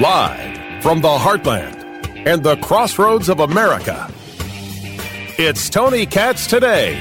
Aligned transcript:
Live 0.00 0.82
from 0.82 1.00
the 1.00 1.06
heartland 1.06 2.26
and 2.26 2.42
the 2.42 2.56
crossroads 2.56 3.28
of 3.28 3.38
America, 3.38 4.12
it's 5.38 5.70
Tony 5.70 6.04
Katz 6.04 6.48
today. 6.48 7.00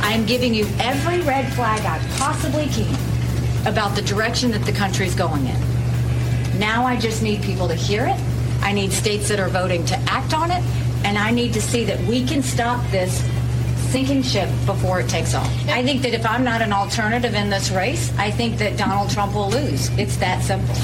I'm 0.00 0.24
giving 0.24 0.54
you 0.54 0.66
every 0.78 1.20
red 1.20 1.52
flag 1.52 1.82
I 1.84 1.98
possibly 2.16 2.64
can 2.68 2.94
about 3.66 3.94
the 3.94 4.00
direction 4.00 4.50
that 4.52 4.64
the 4.64 4.72
country 4.72 5.06
is 5.06 5.14
going 5.14 5.46
in. 5.46 6.58
Now 6.58 6.86
I 6.86 6.96
just 6.96 7.22
need 7.22 7.42
people 7.42 7.68
to 7.68 7.74
hear 7.74 8.06
it. 8.06 8.18
I 8.62 8.72
need 8.72 8.92
states 8.92 9.28
that 9.28 9.38
are 9.38 9.50
voting 9.50 9.84
to 9.84 9.96
act 10.08 10.32
on 10.32 10.50
it. 10.50 10.62
And 11.04 11.18
I 11.18 11.32
need 11.32 11.52
to 11.52 11.60
see 11.60 11.84
that 11.84 12.00
we 12.06 12.24
can 12.24 12.42
stop 12.42 12.82
this 12.90 13.22
sinking 13.92 14.22
ship 14.22 14.48
before 14.64 15.00
it 15.00 15.08
takes 15.10 15.34
off. 15.34 15.46
I 15.68 15.82
think 15.82 16.00
that 16.00 16.14
if 16.14 16.24
I'm 16.24 16.42
not 16.42 16.62
an 16.62 16.72
alternative 16.72 17.34
in 17.34 17.50
this 17.50 17.70
race, 17.70 18.10
I 18.16 18.30
think 18.30 18.56
that 18.56 18.78
Donald 18.78 19.10
Trump 19.10 19.34
will 19.34 19.50
lose. 19.50 19.90
It's 19.98 20.16
that 20.16 20.42
simple. 20.42 20.74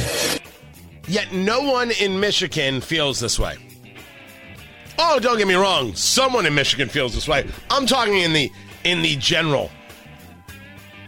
Yet 1.09 1.33
no 1.33 1.63
one 1.63 1.91
in 1.91 2.21
Michigan 2.21 2.83
feels 2.83 3.19
this 3.19 3.39
way. 3.39 3.57
Oh, 4.99 5.19
don't 5.19 5.39
get 5.39 5.49
me 5.49 5.55
wrong. 5.55 5.95
Someone 5.95 6.45
in 6.45 6.55
Michigan 6.55 6.91
feels 6.91 7.15
this 7.15 7.27
way. 7.27 7.47
I'm 7.71 7.87
talking 7.87 8.19
in 8.19 8.35
the 8.35 8.53
in 8.85 9.01
the 9.01 9.17
general. 9.17 9.71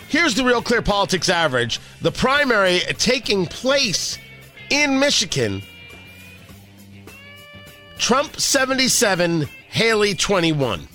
Here's 0.08 0.34
the 0.34 0.42
real 0.42 0.62
clear 0.62 0.80
politics 0.80 1.28
average. 1.28 1.80
The 2.00 2.12
primary 2.12 2.78
taking 2.96 3.44
place 3.44 4.16
in 4.70 4.98
Michigan. 4.98 5.62
Trump 7.98 8.40
77, 8.40 9.42
Haley 9.68 10.14
21. 10.14 10.88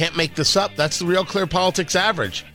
Can't 0.00 0.16
make 0.16 0.34
this 0.34 0.56
up. 0.56 0.76
That's 0.76 0.98
the 0.98 1.04
real 1.04 1.26
clear 1.26 1.46
politics 1.46 1.94
average. 1.94 2.46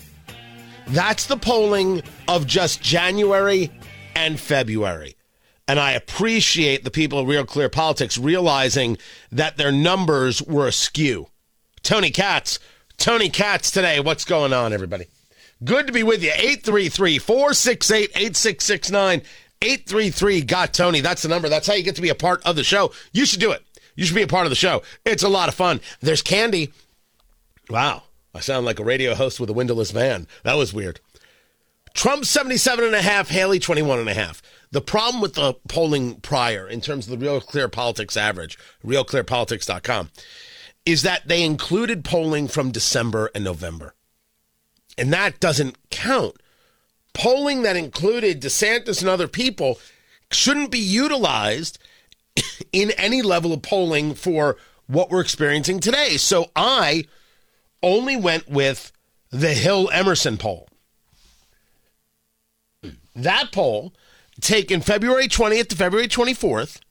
That's 0.88 1.28
the 1.28 1.38
polling 1.38 2.02
of 2.28 2.48
just 2.48 2.82
January 2.82 3.70
and 4.16 4.40
February. 4.40 5.16
And 5.68 5.80
I 5.80 5.92
appreciate 5.92 6.84
the 6.84 6.90
people 6.90 7.20
of 7.20 7.28
Real 7.28 7.46
Clear 7.46 7.70
Politics 7.70 8.18
realizing 8.18 8.98
that 9.32 9.58
their 9.58 9.72
numbers 9.72 10.42
were 10.42 10.66
askew. 10.66 11.28
Tony 11.84 12.10
Katz. 12.10 12.58
Tony 12.98 13.30
Katz 13.30 13.70
today. 13.70 14.00
What's 14.00 14.26
going 14.26 14.52
on, 14.52 14.74
everybody? 14.74 15.06
Good 15.64 15.86
to 15.86 15.94
be 15.94 16.02
with 16.02 16.24
you. 16.24 16.32
833 16.32 17.20
468 17.20 18.10
8669. 18.16 19.22
833 19.62 20.42
Got 20.42 20.74
Tony. 20.74 21.00
That's 21.00 21.22
the 21.22 21.30
number. 21.30 21.48
That's 21.48 21.68
how 21.68 21.76
you 21.76 21.84
get 21.84 21.96
to 21.98 22.02
be 22.02 22.10
a 22.10 22.16
part 22.16 22.42
of 22.44 22.56
the 22.56 22.64
show. 22.64 22.92
You 23.12 23.28
should 23.28 23.40
do 23.40 23.52
it. 23.52 23.62
You 23.96 24.04
should 24.04 24.16
be 24.16 24.24
a 24.24 24.28
part 24.28 24.48
of 24.48 24.50
the 24.50 24.56
show. 24.56 24.82
It's 25.06 25.22
a 25.22 25.30
lot 25.30 25.48
of 25.48 25.54
fun. 25.54 25.80
There's 26.02 26.24
candy. 26.24 26.74
Wow. 27.70 28.04
I 28.34 28.42
sound 28.42 28.66
like 28.66 28.80
a 28.80 28.84
radio 28.84 29.16
host 29.16 29.40
with 29.40 29.50
a 29.50 29.54
windowless 29.54 29.92
van. 29.92 30.28
That 30.44 30.56
was 30.56 30.74
weird. 30.74 31.00
Trump 31.94 32.26
77 32.26 32.84
and 32.84 32.94
a 32.94 33.02
half, 33.02 33.30
Haley 33.30 33.60
21 33.60 34.00
and 34.00 34.10
a 34.10 34.14
half. 34.14 34.42
The 34.72 34.82
problem 34.82 35.22
with 35.22 35.36
the 35.36 35.54
polling 35.70 36.16
prior 36.16 36.68
in 36.68 36.82
terms 36.82 37.08
of 37.08 37.18
the 37.18 37.26
Real 37.26 37.40
Clear 37.40 37.70
Politics 37.70 38.18
average, 38.18 38.60
realclearpolitics.com, 38.86 40.12
is 40.86 41.02
that 41.04 41.28
they 41.30 41.42
included 41.42 42.04
polling 42.04 42.50
from 42.50 42.72
December 42.72 43.32
and 43.34 43.46
November. 43.46 43.96
And 44.98 45.14
that 45.14 45.40
doesn't 45.40 45.78
count. 45.90 46.36
Polling 47.14 47.62
that 47.62 47.78
included 47.78 48.42
DeSantis 48.42 49.00
and 49.00 49.10
other 49.10 49.30
people 49.30 49.80
shouldn't 50.30 50.72
be 50.72 50.80
utilized 50.80 51.80
in 52.74 52.92
any 52.92 53.22
level 53.22 53.54
of 53.54 53.62
polling 53.62 54.14
for 54.14 54.58
what 54.88 55.10
we're 55.10 55.22
experiencing 55.22 55.80
today. 55.80 56.18
So 56.18 56.52
I 56.56 57.06
only 57.86 58.18
went 58.18 58.50
with 58.50 58.92
the 59.30 59.54
Hill 59.54 59.90
Emerson 59.94 60.38
poll. 60.38 60.68
That 63.16 63.52
poll, 63.54 63.94
taken 64.42 64.82
February 64.82 65.28
20th 65.28 65.70
to 65.70 65.76
February 65.78 66.10
24th, 66.10 66.82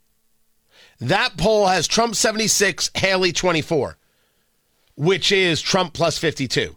that 1.01 1.37
poll 1.37 1.67
has 1.67 1.87
Trump 1.87 2.15
76, 2.15 2.91
Haley 2.95 3.33
24, 3.33 3.99
which 4.97 5.33
is 5.33 5.61
Trump 5.61 5.93
plus 5.93 6.17
52. 6.17 6.77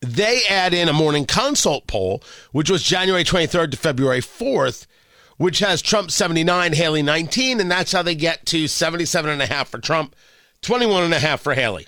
They 0.00 0.42
add 0.48 0.74
in 0.74 0.88
a 0.88 0.92
morning 0.92 1.24
consult 1.24 1.88
poll, 1.88 2.22
which 2.52 2.70
was 2.70 2.84
January 2.84 3.24
23rd 3.24 3.72
to 3.72 3.76
February 3.76 4.20
4th, 4.20 4.86
which 5.38 5.58
has 5.60 5.82
Trump 5.82 6.10
79, 6.12 6.74
Haley 6.74 7.02
19, 7.02 7.60
and 7.60 7.70
that's 7.70 7.92
how 7.92 8.02
they 8.02 8.14
get 8.14 8.46
to 8.46 8.66
77.5 8.66 9.66
for 9.66 9.78
Trump, 9.78 10.14
21.5 10.62 11.38
for 11.40 11.54
Haley. 11.54 11.86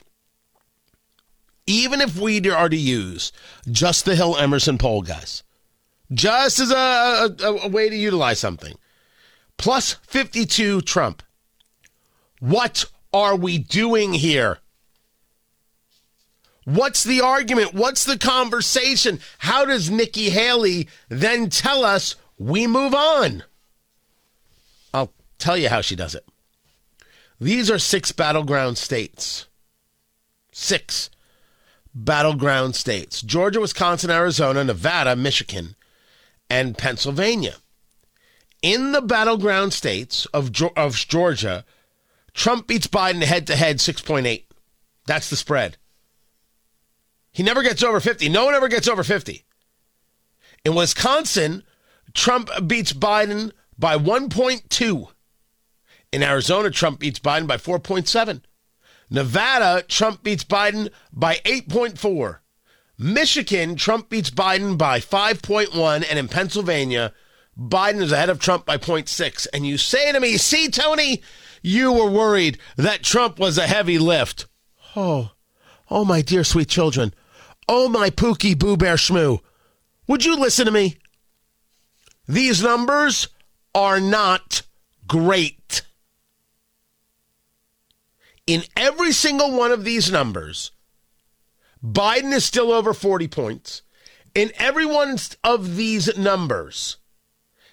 Even 1.70 2.00
if 2.00 2.19
we 2.19 2.50
are 2.50 2.69
to 2.69 2.76
use 2.76 3.31
just 3.70 4.04
the 4.04 4.16
Hill 4.16 4.36
Emerson 4.36 4.76
poll, 4.76 5.03
guys, 5.03 5.44
just 6.12 6.58
as 6.58 6.72
a, 6.72 7.36
a, 7.44 7.53
a 7.62 7.69
way 7.69 7.88
to 7.88 7.94
utilize 7.94 8.41
something, 8.41 8.75
plus 9.56 9.92
52 10.03 10.80
Trump. 10.80 11.22
What 12.41 12.86
are 13.12 13.36
we 13.36 13.59
doing 13.59 14.14
here? 14.14 14.59
What's 16.64 17.04
the 17.04 17.20
argument? 17.20 17.72
What's 17.72 18.04
the 18.04 18.19
conversation? 18.19 19.20
How 19.38 19.64
does 19.64 19.91
Nikki 19.91 20.30
Haley 20.30 20.88
then 21.09 21.50
tell 21.50 21.84
us 21.84 22.16
we 22.36 22.66
move 22.66 22.94
on? 22.94 23.44
I'll 24.92 25.12
tell 25.38 25.56
you 25.56 25.69
how 25.69 25.82
she 25.82 25.94
does 25.94 26.16
it. 26.16 26.26
These 27.41 27.70
are 27.70 27.78
six 27.78 28.10
battleground 28.10 28.76
states. 28.76 29.47
Six 30.50 31.10
battleground 31.95 32.77
states 32.77 33.23
Georgia, 33.23 33.61
Wisconsin, 33.61 34.11
Arizona, 34.11 34.65
Nevada, 34.65 35.17
Michigan, 35.17 35.77
and 36.49 36.77
Pennsylvania. 36.77 37.56
In 38.62 38.93
the 38.93 39.01
battleground 39.01 39.73
states 39.73 40.27
of, 40.27 40.51
of 40.77 40.95
Georgia, 40.97 41.65
Trump 42.34 42.67
beats 42.67 42.87
Biden 42.87 43.23
head 43.23 43.47
to 43.47 43.56
head 43.56 43.78
6.8. 43.78 44.45
That's 45.06 45.31
the 45.31 45.37
spread. 45.37 45.77
He 47.33 47.43
never 47.43 47.62
gets 47.62 47.83
over 47.83 48.01
50. 48.01 48.28
No 48.28 48.45
one 48.45 48.55
ever 48.55 48.69
gets 48.69 48.89
over 48.89 49.03
50. 49.03 49.45
In 50.65 50.75
Wisconsin, 50.75 51.62
Trump 52.12 52.51
beats 52.67 52.93
Biden 52.93 53.53
by 53.78 53.97
1.2. 53.97 55.09
In 56.12 56.22
Arizona, 56.22 56.71
Trump 56.71 57.01
beats 57.01 57.19
Biden 57.19 57.47
by 57.47 57.57
4.7. 57.57 58.43
Nevada, 59.10 59.82
Trump 59.88 60.22
beats 60.22 60.44
Biden 60.44 60.91
by 61.12 61.37
8.4. 61.44 62.38
Michigan, 62.97 63.76
Trump 63.76 64.09
beats 64.09 64.31
Biden 64.31 64.78
by 64.78 65.00
5.1. 65.00 66.06
And 66.09 66.19
in 66.19 66.28
Pennsylvania, 66.28 67.12
Biden 67.59 68.00
is 68.00 68.12
ahead 68.12 68.31
of 68.31 68.38
Trump 68.38 68.65
by 68.66 68.78
0.6. 68.78 69.47
And 69.53 69.66
you 69.66 69.76
say 69.78 70.12
to 70.12 70.21
me, 70.21 70.37
see, 70.37 70.69
Tony, 70.69 71.22
you 71.62 71.93
were 71.93 72.10
worried 72.10 72.59
that 72.76 73.03
Trump 73.03 73.38
was 73.38 73.59
a 73.59 73.66
heavy 73.66 73.98
lift. 73.98 74.47
Oh, 74.94 75.32
oh, 75.91 76.04
my 76.04 76.22
dear 76.22 76.44
sweet 76.44 76.69
children. 76.69 77.12
Oh, 77.69 77.88
my 77.88 78.10
Pookie 78.10 78.59
Boo 78.59 78.77
Bear 78.77 78.97
Schmoo. 78.97 79.41
Would 80.06 80.25
you 80.25 80.37
listen 80.37 80.66
to 80.66 80.72
me? 80.72 80.98
These 82.27 82.62
numbers 82.62 83.28
are 83.75 84.00
not 84.00 84.62
great. 85.06 85.82
In 88.50 88.65
every 88.77 89.12
single 89.12 89.56
one 89.56 89.71
of 89.71 89.84
these 89.84 90.11
numbers, 90.11 90.72
Biden 91.84 92.33
is 92.33 92.44
still 92.44 92.72
over 92.72 92.93
40 92.93 93.28
points. 93.28 93.83
In 94.34 94.50
every 94.59 94.84
one 94.84 95.16
of 95.44 95.77
these 95.77 96.19
numbers, 96.19 96.97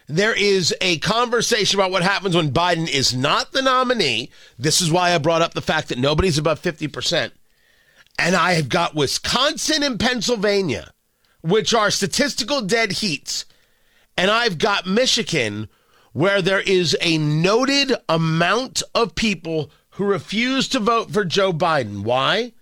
there 0.08 0.36
is 0.36 0.76
a 0.80 1.00
conversation 1.00 1.80
about 1.80 1.90
what 1.90 2.04
happens 2.04 2.36
when 2.36 2.52
Biden 2.52 2.88
is 2.88 3.12
not 3.12 3.54
the 3.54 3.64
nominee. 3.64 4.30
This 4.60 4.80
is 4.80 4.92
why 4.92 5.16
I 5.16 5.18
brought 5.18 5.42
up 5.42 5.56
the 5.56 5.64
fact 5.64 5.90
that 5.90 5.98
nobody's 5.98 6.38
above 6.38 6.62
50%. 6.62 7.32
And 8.20 8.36
I 8.36 8.54
have 8.54 8.70
got 8.70 8.94
Wisconsin 8.94 9.82
and 9.82 10.00
Pennsylvania, 10.00 10.94
which 11.42 11.74
are 11.74 11.90
statistical 11.90 12.62
dead 12.62 12.92
heats. 12.92 13.46
And 14.16 14.30
I've 14.30 14.60
got 14.60 14.86
Michigan, 14.86 15.70
where 16.14 16.44
there 16.44 16.62
is 16.62 16.96
a 17.02 17.18
noted 17.18 17.96
amount 18.08 18.84
of 18.94 19.16
people 19.16 19.72
who 19.98 20.06
refuse 20.06 20.68
to 20.70 20.80
vote 20.80 21.12
for 21.12 21.26
Joe 21.26 21.52
Biden. 21.52 22.04
Why? 22.04 22.54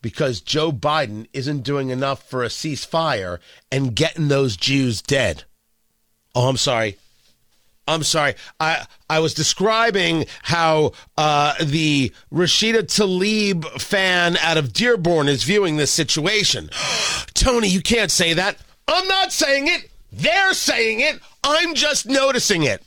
Because 0.00 0.40
Joe 0.40 0.70
Biden 0.70 1.26
isn't 1.32 1.64
doing 1.64 1.90
enough 1.90 2.28
for 2.28 2.44
a 2.44 2.48
ceasefire 2.48 3.38
and 3.72 3.94
getting 3.94 4.28
those 4.28 4.56
Jews 4.56 5.02
dead. 5.02 5.44
Oh, 6.32 6.48
I'm 6.48 6.56
sorry. 6.56 6.96
I'm 7.88 8.04
sorry. 8.04 8.34
I 8.60 8.86
I 9.08 9.18
was 9.18 9.34
describing 9.34 10.26
how 10.42 10.92
uh, 11.18 11.54
the 11.60 12.12
Rashida 12.32 12.82
Tlaib 12.82 13.64
fan 13.80 14.36
out 14.36 14.56
of 14.56 14.72
Dearborn 14.72 15.26
is 15.26 15.42
viewing 15.42 15.76
this 15.76 15.90
situation. 15.90 16.70
Tony, 17.34 17.66
you 17.66 17.82
can't 17.82 18.12
say 18.12 18.32
that. 18.34 18.58
I'm 18.86 19.08
not 19.08 19.32
saying 19.32 19.66
it. 19.66 19.90
They're 20.12 20.54
saying 20.54 21.00
it. 21.00 21.18
I'm 21.42 21.74
just 21.74 22.06
noticing 22.06 22.62
it. 22.62 22.80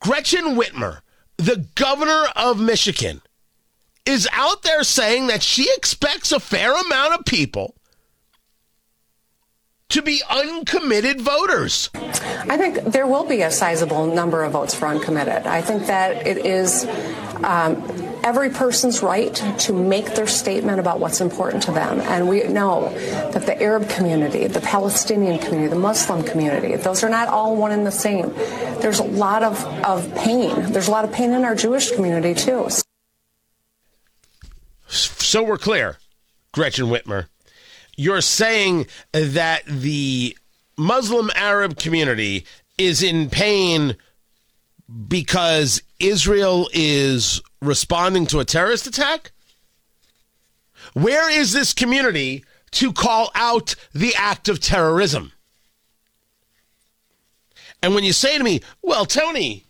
Gretchen 0.00 0.56
Whitmer, 0.56 1.00
the 1.44 1.66
governor 1.74 2.24
of 2.36 2.58
Michigan, 2.58 3.20
is 4.06 4.28
out 4.32 4.62
there 4.62 4.82
saying 4.82 5.28
that 5.28 5.42
she 5.42 5.66
expects 5.76 6.32
a 6.32 6.40
fair 6.40 6.72
amount 6.72 7.14
of 7.14 7.24
people 7.24 7.74
to 9.94 10.02
be 10.02 10.20
uncommitted 10.28 11.20
voters. 11.20 11.88
I 11.94 12.56
think 12.56 12.82
there 12.82 13.06
will 13.06 13.24
be 13.24 13.42
a 13.42 13.50
sizable 13.52 14.12
number 14.12 14.42
of 14.42 14.50
votes 14.50 14.74
for 14.74 14.88
uncommitted. 14.88 15.46
I 15.46 15.62
think 15.62 15.86
that 15.86 16.26
it 16.26 16.44
is 16.44 16.84
um, 17.44 17.80
every 18.24 18.50
person's 18.50 19.04
right 19.04 19.32
to 19.60 19.72
make 19.72 20.16
their 20.16 20.26
statement 20.26 20.80
about 20.80 20.98
what's 20.98 21.20
important 21.20 21.62
to 21.64 21.70
them. 21.70 22.00
And 22.00 22.28
we 22.28 22.42
know 22.42 22.92
that 23.30 23.46
the 23.46 23.62
Arab 23.62 23.88
community, 23.88 24.48
the 24.48 24.60
Palestinian 24.60 25.38
community, 25.38 25.68
the 25.68 25.78
Muslim 25.80 26.24
community, 26.24 26.74
those 26.74 27.04
are 27.04 27.08
not 27.08 27.28
all 27.28 27.54
one 27.54 27.70
and 27.70 27.86
the 27.86 27.92
same. 27.92 28.30
There's 28.80 28.98
a 28.98 29.04
lot 29.04 29.44
of, 29.44 29.64
of 29.84 30.12
pain. 30.16 30.72
There's 30.72 30.88
a 30.88 30.90
lot 30.90 31.04
of 31.04 31.12
pain 31.12 31.30
in 31.30 31.44
our 31.44 31.54
Jewish 31.54 31.92
community, 31.92 32.34
too. 32.34 32.68
So 34.88 35.44
we're 35.44 35.56
clear, 35.56 35.98
Gretchen 36.52 36.86
Whitmer. 36.86 37.26
You're 37.96 38.20
saying 38.20 38.86
that 39.12 39.64
the 39.66 40.36
Muslim 40.76 41.30
Arab 41.34 41.78
community 41.78 42.46
is 42.78 43.02
in 43.02 43.30
pain 43.30 43.96
because 45.08 45.82
Israel 46.00 46.68
is 46.72 47.40
responding 47.60 48.26
to 48.26 48.40
a 48.40 48.44
terrorist 48.44 48.86
attack? 48.86 49.32
Where 50.92 51.30
is 51.30 51.52
this 51.52 51.72
community 51.72 52.44
to 52.72 52.92
call 52.92 53.30
out 53.34 53.74
the 53.92 54.14
act 54.16 54.48
of 54.48 54.60
terrorism? 54.60 55.32
And 57.82 57.94
when 57.94 58.04
you 58.04 58.12
say 58.12 58.38
to 58.38 58.44
me, 58.44 58.60
well, 58.82 59.04
Tony, 59.04 59.64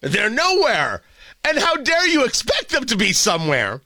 they're 0.00 0.30
nowhere, 0.30 1.02
and 1.44 1.58
how 1.58 1.76
dare 1.76 2.06
you 2.06 2.24
expect 2.24 2.70
them 2.70 2.86
to 2.86 2.96
be 2.96 3.12
somewhere? 3.12 3.80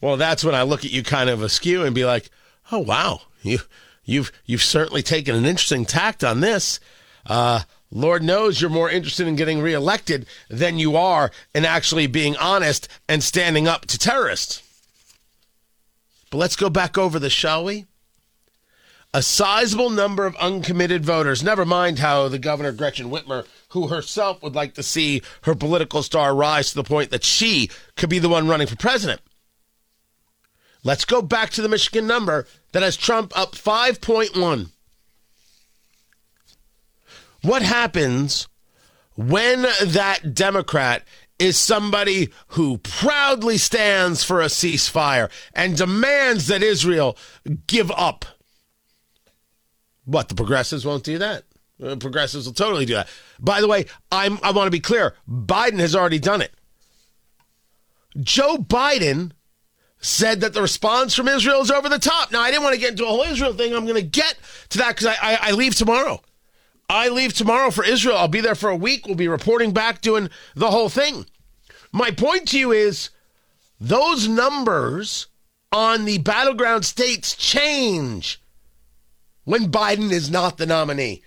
Well, 0.00 0.16
that's 0.16 0.44
when 0.44 0.54
I 0.54 0.62
look 0.62 0.84
at 0.84 0.92
you 0.92 1.02
kind 1.02 1.28
of 1.28 1.42
askew 1.42 1.84
and 1.84 1.94
be 1.94 2.04
like, 2.04 2.30
oh, 2.72 2.78
wow, 2.78 3.22
you, 3.42 3.58
you've, 4.04 4.32
you've 4.44 4.62
certainly 4.62 5.02
taken 5.02 5.34
an 5.34 5.44
interesting 5.44 5.84
tact 5.84 6.24
on 6.24 6.40
this. 6.40 6.80
Uh, 7.26 7.60
Lord 7.90 8.22
knows 8.22 8.60
you're 8.60 8.70
more 8.70 8.90
interested 8.90 9.26
in 9.26 9.36
getting 9.36 9.60
reelected 9.60 10.26
than 10.50 10.78
you 10.78 10.96
are 10.96 11.30
in 11.54 11.64
actually 11.64 12.06
being 12.06 12.36
honest 12.36 12.88
and 13.08 13.22
standing 13.22 13.66
up 13.66 13.86
to 13.86 13.98
terrorists. 13.98 14.62
But 16.30 16.38
let's 16.38 16.56
go 16.56 16.68
back 16.68 16.98
over 16.98 17.18
this, 17.18 17.32
shall 17.32 17.64
we? 17.64 17.86
A 19.14 19.22
sizable 19.22 19.88
number 19.88 20.26
of 20.26 20.36
uncommitted 20.36 21.02
voters, 21.02 21.42
never 21.42 21.64
mind 21.64 21.98
how 21.98 22.28
the 22.28 22.38
governor, 22.38 22.72
Gretchen 22.72 23.08
Whitmer, 23.08 23.46
who 23.70 23.86
herself 23.88 24.42
would 24.42 24.54
like 24.54 24.74
to 24.74 24.82
see 24.82 25.22
her 25.42 25.54
political 25.54 26.02
star 26.02 26.34
rise 26.34 26.68
to 26.68 26.74
the 26.74 26.84
point 26.84 27.10
that 27.10 27.24
she 27.24 27.70
could 27.96 28.10
be 28.10 28.18
the 28.18 28.28
one 28.28 28.48
running 28.48 28.66
for 28.66 28.76
president. 28.76 29.22
Let's 30.84 31.04
go 31.04 31.22
back 31.22 31.50
to 31.50 31.62
the 31.62 31.68
Michigan 31.68 32.06
number 32.06 32.46
that 32.72 32.82
has 32.82 32.96
Trump 32.96 33.36
up 33.36 33.52
5.1. 33.52 34.70
What 37.42 37.62
happens 37.62 38.48
when 39.16 39.62
that 39.62 40.34
Democrat 40.34 41.04
is 41.38 41.56
somebody 41.56 42.30
who 42.48 42.78
proudly 42.78 43.58
stands 43.58 44.24
for 44.24 44.40
a 44.40 44.46
ceasefire 44.46 45.30
and 45.54 45.76
demands 45.76 46.48
that 46.48 46.62
Israel 46.62 47.16
give 47.66 47.90
up? 47.92 48.24
What, 50.04 50.28
the 50.28 50.34
progressives 50.34 50.84
won't 50.84 51.04
do 51.04 51.18
that? 51.18 51.44
The 51.78 51.96
progressives 51.96 52.46
will 52.46 52.54
totally 52.54 52.86
do 52.86 52.94
that. 52.94 53.08
By 53.38 53.60
the 53.60 53.68
way, 53.68 53.86
I'm, 54.10 54.38
I 54.42 54.50
want 54.50 54.66
to 54.66 54.72
be 54.72 54.80
clear 54.80 55.14
Biden 55.28 55.78
has 55.78 55.94
already 55.94 56.18
done 56.18 56.42
it. 56.42 56.52
Joe 58.20 58.56
Biden 58.56 59.32
said 60.00 60.40
that 60.40 60.54
the 60.54 60.62
response 60.62 61.14
from 61.14 61.28
Israel 61.28 61.60
is 61.60 61.70
over 61.70 61.88
the 61.88 61.98
top. 61.98 62.30
Now, 62.30 62.40
I 62.40 62.50
didn't 62.50 62.62
want 62.62 62.74
to 62.74 62.80
get 62.80 62.92
into 62.92 63.04
a 63.04 63.08
whole 63.08 63.22
Israel 63.22 63.52
thing. 63.52 63.74
I'm 63.74 63.84
going 63.84 63.96
to 63.96 64.02
get 64.02 64.36
to 64.70 64.78
that 64.78 64.96
because 64.96 65.06
I, 65.06 65.16
I, 65.20 65.38
I 65.42 65.50
leave 65.52 65.74
tomorrow. 65.74 66.20
I 66.88 67.08
leave 67.08 67.34
tomorrow 67.34 67.70
for 67.70 67.84
Israel. 67.84 68.16
I'll 68.16 68.28
be 68.28 68.40
there 68.40 68.54
for 68.54 68.70
a 68.70 68.76
week. 68.76 69.06
We'll 69.06 69.16
be 69.16 69.28
reporting 69.28 69.72
back, 69.72 70.00
doing 70.00 70.30
the 70.54 70.70
whole 70.70 70.88
thing. 70.88 71.26
My 71.92 72.10
point 72.10 72.48
to 72.48 72.58
you 72.58 72.72
is 72.72 73.10
those 73.80 74.28
numbers 74.28 75.26
on 75.70 76.04
the 76.04 76.18
battleground 76.18 76.84
states 76.84 77.34
change 77.34 78.40
when 79.44 79.70
Biden 79.70 80.12
is 80.12 80.30
not 80.30 80.56
the 80.56 80.66
nominee. 80.66 81.22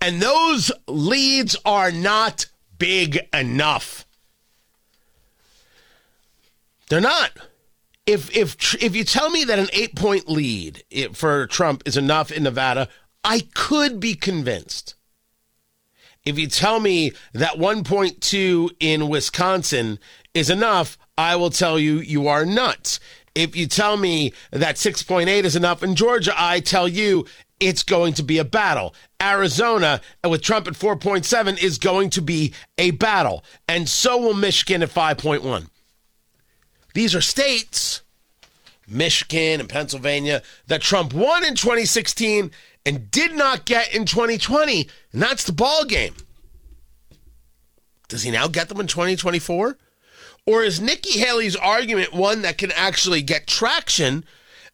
And 0.00 0.20
those 0.20 0.70
leads 0.86 1.56
are 1.64 1.90
not 1.90 2.46
big 2.78 3.18
enough. 3.32 4.06
They're 6.88 7.00
not. 7.00 7.32
If 8.06 8.34
if 8.34 8.74
if 8.82 8.96
you 8.96 9.04
tell 9.04 9.30
me 9.30 9.44
that 9.44 9.58
an 9.58 9.66
8-point 9.66 10.28
lead 10.28 10.82
eh, 10.90 11.08
for 11.12 11.46
Trump 11.46 11.82
is 11.84 11.96
enough 11.96 12.32
in 12.32 12.44
Nevada, 12.44 12.88
I 13.22 13.40
could 13.54 14.00
be 14.00 14.14
convinced. 14.14 14.94
If 16.24 16.38
you 16.38 16.46
tell 16.46 16.80
me 16.80 17.12
that 17.32 17.54
1.2 17.54 18.70
in 18.80 19.08
Wisconsin 19.08 19.98
is 20.34 20.50
enough, 20.50 20.98
I 21.16 21.36
will 21.36 21.50
tell 21.50 21.78
you 21.78 22.00
you 22.00 22.28
are 22.28 22.44
nuts. 22.44 23.00
If 23.34 23.54
you 23.56 23.66
tell 23.66 23.96
me 23.96 24.32
that 24.50 24.76
6.8 24.76 25.28
is 25.44 25.56
enough 25.56 25.82
in 25.82 25.94
Georgia, 25.94 26.32
I 26.36 26.60
tell 26.60 26.88
you 26.88 27.24
it's 27.60 27.82
going 27.82 28.14
to 28.14 28.22
be 28.22 28.38
a 28.38 28.44
battle. 28.44 28.94
Arizona, 29.22 30.00
uh, 30.24 30.28
with 30.28 30.42
Trump 30.42 30.66
at 30.68 30.74
4.7, 30.74 31.62
is 31.62 31.78
going 31.78 32.10
to 32.10 32.22
be 32.22 32.52
a 32.76 32.90
battle. 32.92 33.44
And 33.68 33.88
so 33.88 34.18
will 34.18 34.34
Michigan 34.34 34.82
at 34.82 34.90
5.1. 34.90 35.68
These 36.98 37.14
are 37.14 37.20
states, 37.20 38.02
Michigan 38.88 39.60
and 39.60 39.68
Pennsylvania, 39.68 40.42
that 40.66 40.80
Trump 40.80 41.14
won 41.14 41.44
in 41.44 41.54
2016 41.54 42.50
and 42.84 43.10
did 43.12 43.36
not 43.36 43.66
get 43.66 43.94
in 43.94 44.04
2020. 44.04 44.88
And 45.12 45.22
that's 45.22 45.44
the 45.44 45.52
ball 45.52 45.84
game. 45.84 46.16
Does 48.08 48.24
he 48.24 48.32
now 48.32 48.48
get 48.48 48.68
them 48.68 48.80
in 48.80 48.88
2024? 48.88 49.78
Or 50.44 50.64
is 50.64 50.80
Nikki 50.80 51.20
Haley's 51.20 51.54
argument 51.54 52.14
one 52.14 52.42
that 52.42 52.58
can 52.58 52.72
actually 52.72 53.22
get 53.22 53.46
traction? 53.46 54.24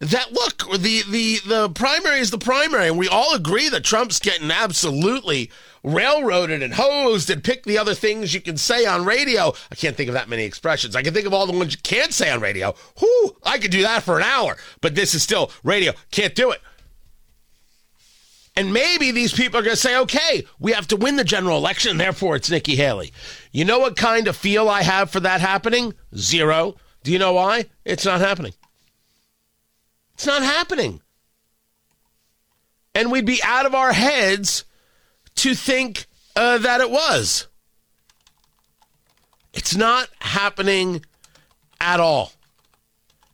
That 0.04 0.32
look, 0.32 0.80
the 0.80 1.02
the 1.08 1.38
the 1.46 1.70
primary 1.70 2.18
is 2.18 2.30
the 2.30 2.38
primary, 2.38 2.88
and 2.88 2.98
we 2.98 3.08
all 3.08 3.34
agree 3.34 3.70
that 3.70 3.84
Trump's 3.84 4.18
getting 4.18 4.50
absolutely 4.50 5.50
railroaded 5.82 6.62
and 6.62 6.74
hosed 6.74 7.30
and 7.30 7.42
pick 7.42 7.64
the 7.64 7.78
other 7.78 7.94
things 7.94 8.34
you 8.34 8.40
can 8.42 8.58
say 8.58 8.84
on 8.84 9.06
radio. 9.06 9.54
I 9.70 9.74
can't 9.76 9.96
think 9.96 10.08
of 10.08 10.14
that 10.14 10.28
many 10.28 10.44
expressions. 10.44 10.94
I 10.94 11.02
can 11.02 11.14
think 11.14 11.26
of 11.26 11.32
all 11.32 11.46
the 11.46 11.56
ones 11.56 11.72
you 11.72 11.80
can't 11.82 12.12
say 12.12 12.30
on 12.30 12.40
radio. 12.40 12.74
Whoo, 13.00 13.36
I 13.44 13.58
could 13.58 13.70
do 13.70 13.82
that 13.82 14.02
for 14.02 14.18
an 14.18 14.24
hour, 14.24 14.58
but 14.82 14.94
this 14.94 15.14
is 15.14 15.22
still 15.22 15.50
radio. 15.62 15.92
Can't 16.10 16.34
do 16.34 16.50
it. 16.50 16.60
And 18.56 18.72
maybe 18.72 19.10
these 19.10 19.32
people 19.32 19.58
are 19.58 19.64
going 19.64 19.74
to 19.74 19.80
say, 19.80 19.96
okay, 19.98 20.46
we 20.60 20.72
have 20.72 20.86
to 20.88 20.96
win 20.96 21.16
the 21.16 21.24
general 21.24 21.56
election, 21.56 21.96
therefore 21.96 22.36
it's 22.36 22.50
Nikki 22.50 22.76
Haley. 22.76 23.12
You 23.52 23.64
know 23.64 23.78
what 23.78 23.96
kind 23.96 24.28
of 24.28 24.36
feel 24.36 24.68
I 24.68 24.82
have 24.82 25.10
for 25.10 25.20
that 25.20 25.40
happening? 25.40 25.94
Zero. 26.14 26.76
Do 27.02 27.10
you 27.10 27.18
know 27.18 27.32
why? 27.32 27.66
It's 27.84 28.04
not 28.04 28.20
happening. 28.20 28.52
It's 30.14 30.26
not 30.26 30.42
happening. 30.42 31.00
And 32.94 33.10
we'd 33.10 33.26
be 33.26 33.42
out 33.42 33.66
of 33.66 33.74
our 33.74 33.92
heads 33.92 34.64
to 35.36 35.54
think 35.54 36.06
uh, 36.36 36.58
that 36.58 36.80
it 36.80 36.90
was. 36.90 37.48
It's 39.52 39.76
not 39.76 40.08
happening 40.20 41.04
at 41.80 42.00
all. 42.00 42.32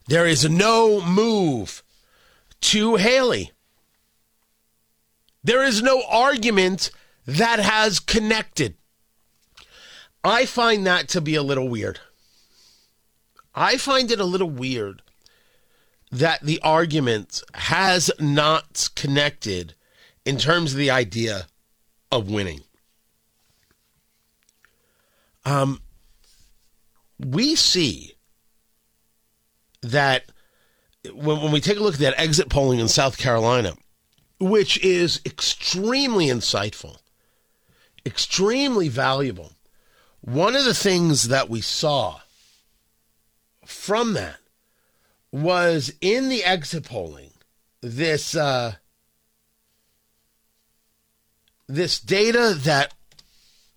There 0.07 0.25
is 0.25 0.49
no 0.49 1.01
move 1.01 1.83
to 2.61 2.95
Haley. 2.95 3.51
There 5.43 5.63
is 5.63 5.81
no 5.81 6.03
argument 6.07 6.91
that 7.25 7.59
has 7.59 7.99
connected. 7.99 8.75
I 10.23 10.45
find 10.45 10.85
that 10.85 11.07
to 11.09 11.21
be 11.21 11.35
a 11.35 11.43
little 11.43 11.69
weird. 11.69 11.99
I 13.55 13.77
find 13.77 14.11
it 14.11 14.19
a 14.19 14.25
little 14.25 14.49
weird 14.49 15.01
that 16.11 16.41
the 16.41 16.59
argument 16.61 17.41
has 17.53 18.11
not 18.19 18.89
connected 18.95 19.75
in 20.25 20.37
terms 20.37 20.73
of 20.73 20.77
the 20.77 20.91
idea 20.91 21.47
of 22.11 22.29
winning. 22.29 22.61
Um, 25.45 25.81
we 27.17 27.55
see 27.55 28.13
that 29.81 30.25
when, 31.13 31.41
when 31.41 31.51
we 31.51 31.61
take 31.61 31.77
a 31.77 31.81
look 31.81 31.95
at 31.95 31.99
that 32.01 32.19
exit 32.19 32.49
polling 32.49 32.79
in 32.79 32.87
South 32.87 33.17
Carolina, 33.17 33.73
which 34.39 34.77
is 34.83 35.21
extremely 35.25 36.27
insightful, 36.27 36.97
extremely 38.05 38.89
valuable. 38.89 39.53
One 40.19 40.55
of 40.55 40.65
the 40.65 40.73
things 40.73 41.29
that 41.29 41.49
we 41.49 41.61
saw 41.61 42.19
from 43.65 44.13
that 44.13 44.40
was 45.31 45.93
in 46.01 46.29
the 46.29 46.43
exit 46.43 46.83
polling 46.83 47.31
this 47.81 48.35
uh, 48.35 48.73
this 51.67 51.99
data 51.99 52.53
that 52.59 52.93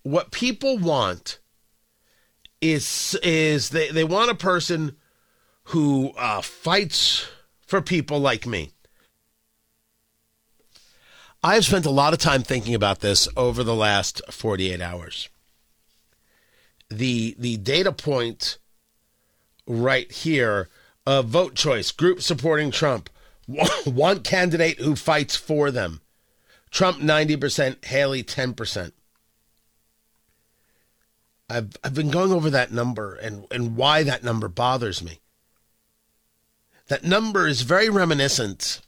what 0.03 0.31
people 0.31 0.77
want 0.77 1.39
is 2.61 3.17
is 3.23 3.69
they, 3.69 3.89
they 3.89 4.03
want 4.03 4.29
a 4.29 4.35
person 4.35 4.95
who 5.69 6.11
uh, 6.17 6.41
fights 6.41 7.27
for 7.65 7.81
people 7.81 8.19
like 8.19 8.45
me. 8.45 8.71
I've 11.43 11.65
spent 11.65 11.85
a 11.85 11.91
lot 11.91 12.13
of 12.13 12.19
time 12.19 12.43
thinking 12.43 12.73
about 12.73 12.99
this 12.99 13.27
over 13.37 13.63
the 13.63 13.75
last 13.75 14.21
48 14.31 14.81
hours. 14.81 15.29
The 16.89 17.35
the 17.39 17.57
data 17.57 17.91
point 17.91 18.57
right 19.67 20.11
here 20.11 20.69
of 21.05 21.27
vote 21.27 21.55
choice, 21.55 21.91
group 21.91 22.21
supporting 22.21 22.71
Trump, 22.71 23.09
one 23.85 24.21
candidate 24.21 24.79
who 24.79 24.95
fights 24.95 25.35
for 25.35 25.71
them. 25.71 26.01
Trump 26.71 26.97
90%, 26.97 27.85
Haley 27.85 28.23
10%. 28.23 28.91
I've 31.49 31.77
I've 31.83 31.93
been 31.93 32.09
going 32.09 32.31
over 32.31 32.49
that 32.49 32.71
number 32.71 33.13
and, 33.15 33.45
and 33.51 33.75
why 33.75 34.03
that 34.03 34.23
number 34.23 34.47
bothers 34.47 35.03
me. 35.03 35.19
That 36.87 37.03
number 37.03 37.47
is 37.47 37.61
very 37.61 37.89
reminiscent. 37.89 38.81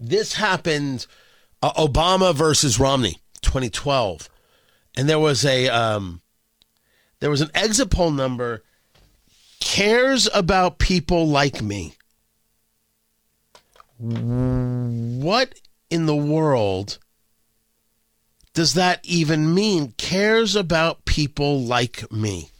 This 0.00 0.34
happened 0.34 1.06
uh, 1.62 1.72
Obama 1.72 2.34
versus 2.34 2.80
Romney, 2.80 3.18
2012, 3.42 4.28
and 4.96 5.08
there 5.08 5.18
was 5.18 5.44
a 5.44 5.68
um, 5.68 6.20
there 7.20 7.30
was 7.30 7.40
an 7.40 7.50
exit 7.54 7.90
poll 7.90 8.10
number 8.10 8.62
cares 9.64 10.28
about 10.32 10.78
people 10.78 11.26
like 11.26 11.62
me. 11.62 11.94
What 13.98 15.58
in 15.90 16.06
the 16.06 16.14
world 16.14 16.98
does 18.52 18.74
that 18.74 19.00
even 19.02 19.52
mean? 19.54 19.94
Cares 19.96 20.54
about 20.54 21.06
people 21.06 21.60
like 21.60 22.12
me. 22.12 22.50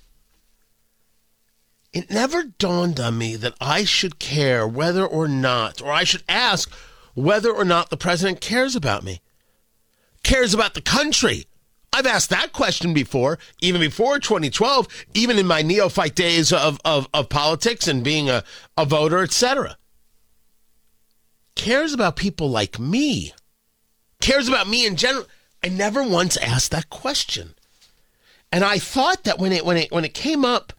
It 1.93 2.11
never 2.11 2.43
dawned 2.43 2.99
on 2.99 3.19
me 3.19 3.37
that 3.37 3.55
I 3.61 3.85
should 3.85 4.19
care 4.19 4.67
whether 4.67 5.07
or 5.07 5.29
not, 5.29 5.81
or 5.81 5.93
I 5.93 6.03
should 6.03 6.25
ask 6.29 6.73
whether 7.15 7.53
or 7.53 7.65
not 7.65 7.91
the 7.91 7.97
president 7.97 8.41
cares 8.41 8.75
about 8.75 9.05
me, 9.05 9.21
cares 10.25 10.55
about 10.55 10.75
the 10.75 10.81
country. 10.81 11.47
I've 11.95 12.07
asked 12.07 12.31
that 12.31 12.53
question 12.53 12.93
before, 12.93 13.39
even 13.61 13.81
before 13.81 14.19
2012, 14.19 14.89
even 15.15 15.39
in 15.39 15.47
my 15.47 15.63
neophyte 15.63 16.17
days 16.17 16.53
of, 16.53 16.81
of, 16.85 17.09
of 17.15 17.29
politics 17.29 17.87
and 17.87 18.03
being 18.03 18.29
a, 18.29 18.43
a 18.77 18.85
voter, 18.85 19.23
etc. 19.23 19.79
Cares 21.55 21.93
about 21.93 22.17
people 22.17 22.51
like 22.51 22.81
me, 22.81 23.33
cares 24.21 24.49
about 24.49 24.69
me 24.69 24.85
in 24.85 24.97
general. 24.97 25.27
I 25.63 25.69
never 25.69 26.03
once 26.03 26.37
asked 26.39 26.73
that 26.73 26.91
question. 26.91 27.55
And 28.51 28.65
I 28.65 28.79
thought 28.79 29.23
that 29.23 29.39
when 29.39 29.53
it 29.53 29.65
when 29.65 29.77
it 29.77 29.93
when 29.93 30.05
it 30.05 30.15
came 30.15 30.45
up 30.45 30.73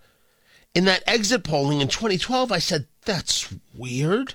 in 0.73 0.83
that 0.83 1.03
exit 1.07 1.45
polling 1.45 1.79
in 1.79 1.87
2012, 1.87 2.51
I 2.51 2.59
said, 2.59 2.87
that's 3.05 3.53
weird. 3.73 4.33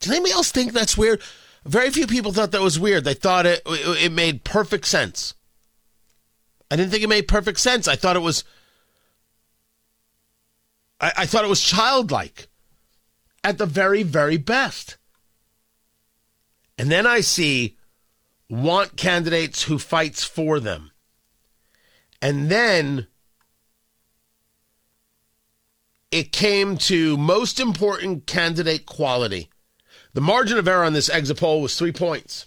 Does 0.00 0.10
anybody 0.10 0.32
else 0.32 0.50
think 0.50 0.72
that's 0.72 0.98
weird? 0.98 1.20
Very 1.64 1.90
few 1.90 2.08
people 2.08 2.32
thought 2.32 2.50
that 2.50 2.60
was 2.60 2.80
weird. 2.80 3.04
They 3.04 3.14
thought 3.14 3.46
it 3.46 3.62
it 3.66 4.10
made 4.10 4.42
perfect 4.42 4.86
sense. 4.86 5.34
I 6.72 6.76
didn't 6.76 6.90
think 6.90 7.04
it 7.04 7.08
made 7.08 7.28
perfect 7.28 7.60
sense. 7.60 7.86
I 7.86 7.96
thought 7.96 8.16
it 8.16 8.20
was 8.20 8.44
I, 10.98 11.12
I 11.18 11.26
thought 11.26 11.44
it 11.44 11.48
was 11.48 11.60
childlike 11.60 12.48
at 13.44 13.58
the 13.58 13.66
very, 13.66 14.02
very 14.02 14.38
best. 14.38 14.96
And 16.78 16.90
then 16.90 17.06
I 17.06 17.20
see 17.20 17.76
want 18.48 18.96
candidates 18.96 19.64
who 19.64 19.78
fights 19.78 20.24
for 20.24 20.60
them. 20.60 20.92
And 22.22 22.48
then 22.48 23.06
it 26.10 26.32
came 26.32 26.78
to 26.78 27.18
most 27.18 27.60
important 27.60 28.26
candidate 28.26 28.86
quality. 28.86 29.50
The 30.14 30.22
margin 30.22 30.56
of 30.56 30.66
error 30.66 30.84
on 30.84 30.94
this 30.94 31.10
exit 31.10 31.36
poll 31.36 31.60
was 31.60 31.76
three 31.76 31.92
points. 31.92 32.46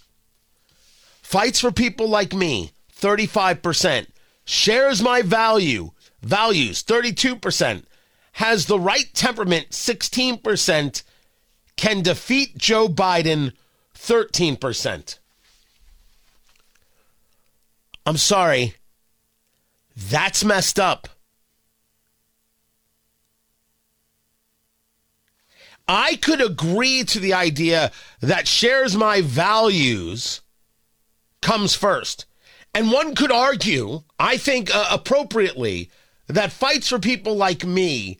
Fights 1.22 1.60
for 1.60 1.70
people 1.70 2.08
like 2.08 2.32
me, 2.32 2.72
35%. 2.92 4.08
Shares 4.46 5.02
my 5.02 5.22
value, 5.22 5.90
values, 6.22 6.82
32%. 6.82 7.82
Has 8.32 8.66
the 8.66 8.78
right 8.78 9.12
temperament, 9.12 9.70
16%. 9.70 11.02
Can 11.76 12.02
defeat 12.02 12.56
Joe 12.56 12.88
Biden, 12.88 13.52
13%. 13.94 15.18
I'm 18.06 18.16
sorry. 18.16 18.74
That's 19.96 20.44
messed 20.44 20.78
up. 20.78 21.08
I 25.88 26.16
could 26.16 26.40
agree 26.40 27.02
to 27.04 27.18
the 27.18 27.34
idea 27.34 27.90
that 28.20 28.46
shares 28.46 28.96
my 28.96 29.22
values 29.22 30.40
comes 31.42 31.74
first. 31.74 32.26
And 32.76 32.92
one 32.92 33.14
could 33.14 33.32
argue, 33.32 34.02
I 34.18 34.36
think 34.36 34.68
uh, 34.72 34.88
appropriately, 34.90 35.90
that 36.26 36.52
fights 36.52 36.90
for 36.90 36.98
people 36.98 37.34
like 37.34 37.64
me 37.64 38.18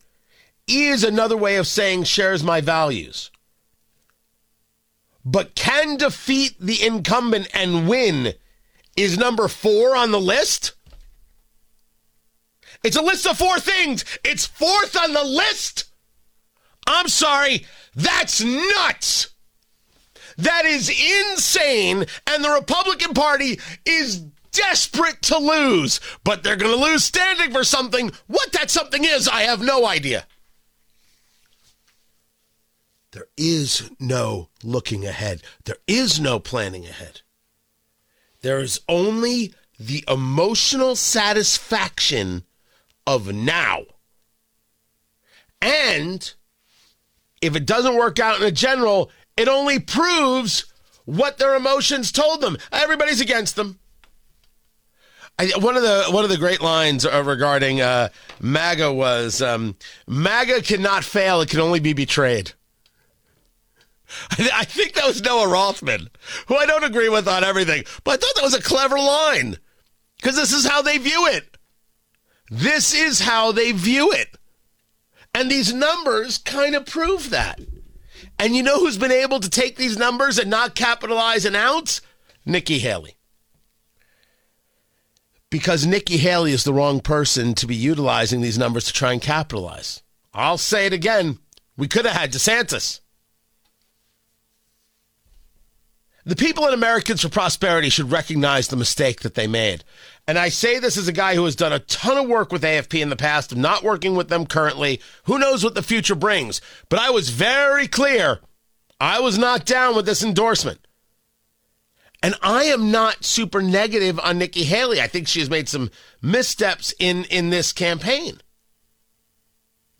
is 0.66 1.04
another 1.04 1.36
way 1.36 1.56
of 1.56 1.66
saying 1.66 2.04
shares 2.04 2.42
my 2.42 2.62
values. 2.62 3.30
But 5.26 5.56
can 5.56 5.98
defeat 5.98 6.56
the 6.58 6.82
incumbent 6.82 7.48
and 7.52 7.86
win 7.86 8.32
is 8.96 9.18
number 9.18 9.46
four 9.46 9.94
on 9.94 10.10
the 10.10 10.18
list? 10.18 10.72
It's 12.82 12.96
a 12.96 13.02
list 13.02 13.26
of 13.26 13.36
four 13.36 13.60
things. 13.60 14.06
It's 14.24 14.46
fourth 14.46 14.96
on 14.96 15.12
the 15.12 15.24
list. 15.24 15.84
I'm 16.86 17.08
sorry, 17.08 17.66
that's 17.94 18.42
nuts. 18.42 19.34
That 20.38 20.64
is 20.64 20.88
insane. 20.88 22.06
And 22.26 22.42
the 22.42 22.50
Republican 22.58 23.12
Party 23.12 23.60
is 23.84 24.24
desperate 24.56 25.22
to 25.22 25.38
lose, 25.38 26.00
but 26.24 26.42
they're 26.42 26.56
going 26.56 26.72
to 26.72 26.84
lose 26.84 27.04
standing 27.04 27.52
for 27.52 27.64
something. 27.64 28.10
What 28.26 28.52
that 28.52 28.70
something 28.70 29.04
is, 29.04 29.28
I 29.28 29.42
have 29.42 29.62
no 29.62 29.86
idea. 29.86 30.26
There 33.12 33.28
is 33.36 33.90
no 33.98 34.50
looking 34.62 35.06
ahead, 35.06 35.42
there 35.64 35.78
is 35.86 36.20
no 36.20 36.38
planning 36.38 36.84
ahead. 36.84 37.22
There 38.42 38.60
is 38.60 38.80
only 38.88 39.54
the 39.78 40.04
emotional 40.08 40.96
satisfaction 40.96 42.44
of 43.06 43.32
now. 43.32 43.84
And 45.60 46.32
if 47.40 47.56
it 47.56 47.66
doesn't 47.66 47.96
work 47.96 48.18
out 48.20 48.40
in 48.40 48.46
a 48.46 48.52
general, 48.52 49.10
it 49.36 49.48
only 49.48 49.78
proves 49.78 50.66
what 51.04 51.38
their 51.38 51.54
emotions 51.54 52.12
told 52.12 52.40
them. 52.40 52.58
Everybody's 52.72 53.20
against 53.20 53.56
them. 53.56 53.78
I, 55.38 55.52
one 55.58 55.76
of 55.76 55.82
the 55.82 56.04
one 56.10 56.24
of 56.24 56.30
the 56.30 56.38
great 56.38 56.62
lines 56.62 57.04
uh, 57.04 57.22
regarding 57.24 57.80
uh, 57.80 58.08
MAGA 58.40 58.92
was 58.92 59.42
um, 59.42 59.76
MAGA 60.06 60.62
cannot 60.62 61.04
fail; 61.04 61.40
it 61.40 61.50
can 61.50 61.60
only 61.60 61.80
be 61.80 61.92
betrayed. 61.92 62.52
I, 64.30 64.50
I 64.54 64.64
think 64.64 64.94
that 64.94 65.06
was 65.06 65.22
Noah 65.22 65.48
Rothman, 65.48 66.08
who 66.46 66.56
I 66.56 66.66
don't 66.66 66.84
agree 66.84 67.08
with 67.08 67.28
on 67.28 67.44
everything, 67.44 67.84
but 68.04 68.12
I 68.12 68.16
thought 68.16 68.34
that 68.36 68.44
was 68.44 68.54
a 68.54 68.62
clever 68.62 68.98
line 68.98 69.58
because 70.16 70.36
this 70.36 70.52
is 70.52 70.66
how 70.66 70.82
they 70.82 70.98
view 70.98 71.26
it. 71.26 71.56
This 72.50 72.94
is 72.94 73.20
how 73.20 73.52
they 73.52 73.72
view 73.72 74.12
it. 74.12 74.38
And 75.34 75.50
these 75.50 75.74
numbers 75.74 76.38
kind 76.38 76.74
of 76.74 76.86
prove 76.86 77.30
that. 77.30 77.60
And 78.38 78.54
you 78.54 78.62
know 78.62 78.78
who's 78.78 78.98
been 78.98 79.12
able 79.12 79.40
to 79.40 79.50
take 79.50 79.76
these 79.76 79.98
numbers 79.98 80.38
and 80.38 80.48
not 80.48 80.74
capitalize 80.74 81.44
an 81.44 81.54
ounce? 81.56 82.00
Nikki 82.44 82.78
Haley. 82.78 83.16
Because 85.50 85.86
Nikki 85.86 86.16
Haley 86.16 86.52
is 86.52 86.64
the 86.64 86.72
wrong 86.72 87.00
person 87.00 87.54
to 87.54 87.66
be 87.66 87.76
utilizing 87.76 88.40
these 88.40 88.58
numbers 88.58 88.84
to 88.84 88.92
try 88.92 89.12
and 89.12 89.22
capitalize. 89.22 90.02
I'll 90.34 90.58
say 90.58 90.86
it 90.86 90.92
again. 90.92 91.38
We 91.76 91.88
could 91.88 92.04
have 92.04 92.16
had 92.16 92.32
DeSantis. 92.32 93.00
The 96.24 96.34
people 96.34 96.66
in 96.66 96.74
Americans 96.74 97.22
for 97.22 97.28
Prosperity 97.28 97.88
should 97.88 98.10
recognize 98.10 98.66
the 98.66 98.76
mistake 98.76 99.20
that 99.20 99.34
they 99.34 99.46
made. 99.46 99.84
And 100.26 100.36
I 100.36 100.48
say 100.48 100.80
this 100.80 100.96
as 100.96 101.06
a 101.06 101.12
guy 101.12 101.36
who 101.36 101.44
has 101.44 101.54
done 101.54 101.72
a 101.72 101.78
ton 101.78 102.18
of 102.18 102.28
work 102.28 102.50
with 102.50 102.64
AFP 102.64 103.00
in 103.00 103.10
the 103.10 103.16
past, 103.16 103.52
I'm 103.52 103.60
not 103.60 103.84
working 103.84 104.16
with 104.16 104.28
them 104.28 104.44
currently. 104.44 105.00
Who 105.26 105.38
knows 105.38 105.62
what 105.62 105.76
the 105.76 105.84
future 105.84 106.16
brings? 106.16 106.60
But 106.88 106.98
I 106.98 107.10
was 107.10 107.28
very 107.28 107.86
clear 107.86 108.40
I 108.98 109.20
was 109.20 109.38
not 109.38 109.64
down 109.64 109.94
with 109.94 110.04
this 110.04 110.24
endorsement. 110.24 110.85
And 112.26 112.34
I 112.42 112.64
am 112.64 112.90
not 112.90 113.24
super 113.24 113.62
negative 113.62 114.18
on 114.18 114.38
Nikki 114.38 114.64
Haley. 114.64 115.00
I 115.00 115.06
think 115.06 115.28
she 115.28 115.38
has 115.38 115.48
made 115.48 115.68
some 115.68 115.92
missteps 116.20 116.92
in, 116.98 117.22
in 117.26 117.50
this 117.50 117.72
campaign. 117.72 118.40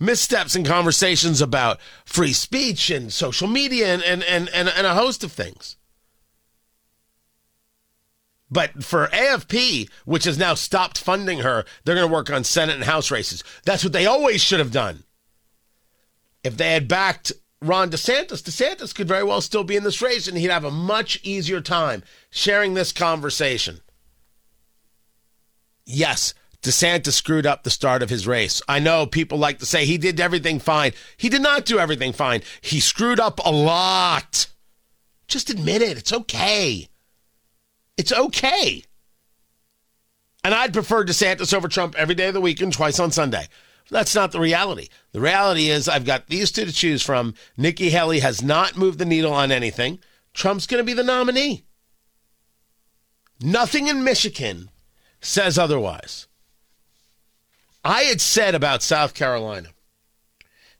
Missteps 0.00 0.56
in 0.56 0.64
conversations 0.64 1.40
about 1.40 1.78
free 2.04 2.32
speech 2.32 2.90
and 2.90 3.12
social 3.12 3.46
media 3.46 3.94
and, 3.94 4.02
and, 4.02 4.24
and, 4.24 4.48
and, 4.48 4.68
and 4.68 4.88
a 4.88 4.94
host 4.94 5.22
of 5.22 5.30
things. 5.30 5.76
But 8.50 8.82
for 8.82 9.06
AFP, 9.06 9.88
which 10.04 10.24
has 10.24 10.36
now 10.36 10.54
stopped 10.54 10.98
funding 10.98 11.42
her, 11.42 11.64
they're 11.84 11.94
going 11.94 12.08
to 12.08 12.12
work 12.12 12.28
on 12.28 12.42
Senate 12.42 12.74
and 12.74 12.86
House 12.86 13.12
races. 13.12 13.44
That's 13.64 13.84
what 13.84 13.92
they 13.92 14.06
always 14.06 14.42
should 14.42 14.58
have 14.58 14.72
done. 14.72 15.04
If 16.42 16.56
they 16.56 16.72
had 16.72 16.88
backed 16.88 17.32
Ron 17.68 17.90
DeSantis, 17.90 18.42
DeSantis 18.42 18.94
could 18.94 19.08
very 19.08 19.24
well 19.24 19.40
still 19.40 19.64
be 19.64 19.76
in 19.76 19.84
this 19.84 20.02
race 20.02 20.28
and 20.28 20.36
he'd 20.36 20.50
have 20.50 20.64
a 20.64 20.70
much 20.70 21.20
easier 21.22 21.60
time 21.60 22.02
sharing 22.30 22.74
this 22.74 22.92
conversation. 22.92 23.80
Yes, 25.84 26.34
DeSantis 26.62 27.12
screwed 27.12 27.46
up 27.46 27.62
the 27.62 27.70
start 27.70 28.02
of 28.02 28.10
his 28.10 28.26
race. 28.26 28.60
I 28.68 28.80
know 28.80 29.06
people 29.06 29.38
like 29.38 29.60
to 29.60 29.66
say 29.66 29.84
he 29.84 29.98
did 29.98 30.18
everything 30.18 30.58
fine. 30.58 30.92
He 31.16 31.28
did 31.28 31.42
not 31.42 31.64
do 31.64 31.78
everything 31.78 32.12
fine. 32.12 32.42
He 32.60 32.80
screwed 32.80 33.20
up 33.20 33.40
a 33.44 33.52
lot. 33.52 34.48
Just 35.28 35.50
admit 35.50 35.82
it. 35.82 35.96
It's 35.96 36.12
okay. 36.12 36.88
It's 37.96 38.12
okay. 38.12 38.82
And 40.42 40.54
I'd 40.54 40.72
prefer 40.72 41.04
DeSantis 41.04 41.54
over 41.54 41.68
Trump 41.68 41.94
every 41.96 42.14
day 42.14 42.28
of 42.28 42.34
the 42.34 42.40
week 42.40 42.60
and 42.60 42.72
twice 42.72 42.98
on 43.00 43.10
Sunday. 43.10 43.48
That's 43.90 44.14
not 44.14 44.32
the 44.32 44.40
reality. 44.40 44.88
The 45.12 45.20
reality 45.20 45.68
is 45.68 45.88
I've 45.88 46.04
got 46.04 46.26
these 46.28 46.50
two 46.50 46.64
to 46.64 46.72
choose 46.72 47.02
from. 47.02 47.34
Nikki 47.56 47.90
Haley 47.90 48.20
has 48.20 48.42
not 48.42 48.76
moved 48.76 48.98
the 48.98 49.04
needle 49.04 49.32
on 49.32 49.52
anything. 49.52 50.00
Trump's 50.34 50.66
going 50.66 50.80
to 50.80 50.84
be 50.84 50.92
the 50.92 51.04
nominee. 51.04 51.64
Nothing 53.40 53.86
in 53.86 54.02
Michigan 54.02 54.70
says 55.20 55.58
otherwise. 55.58 56.26
I 57.84 58.02
had 58.02 58.20
said 58.20 58.54
about 58.54 58.82
South 58.82 59.14
Carolina 59.14 59.68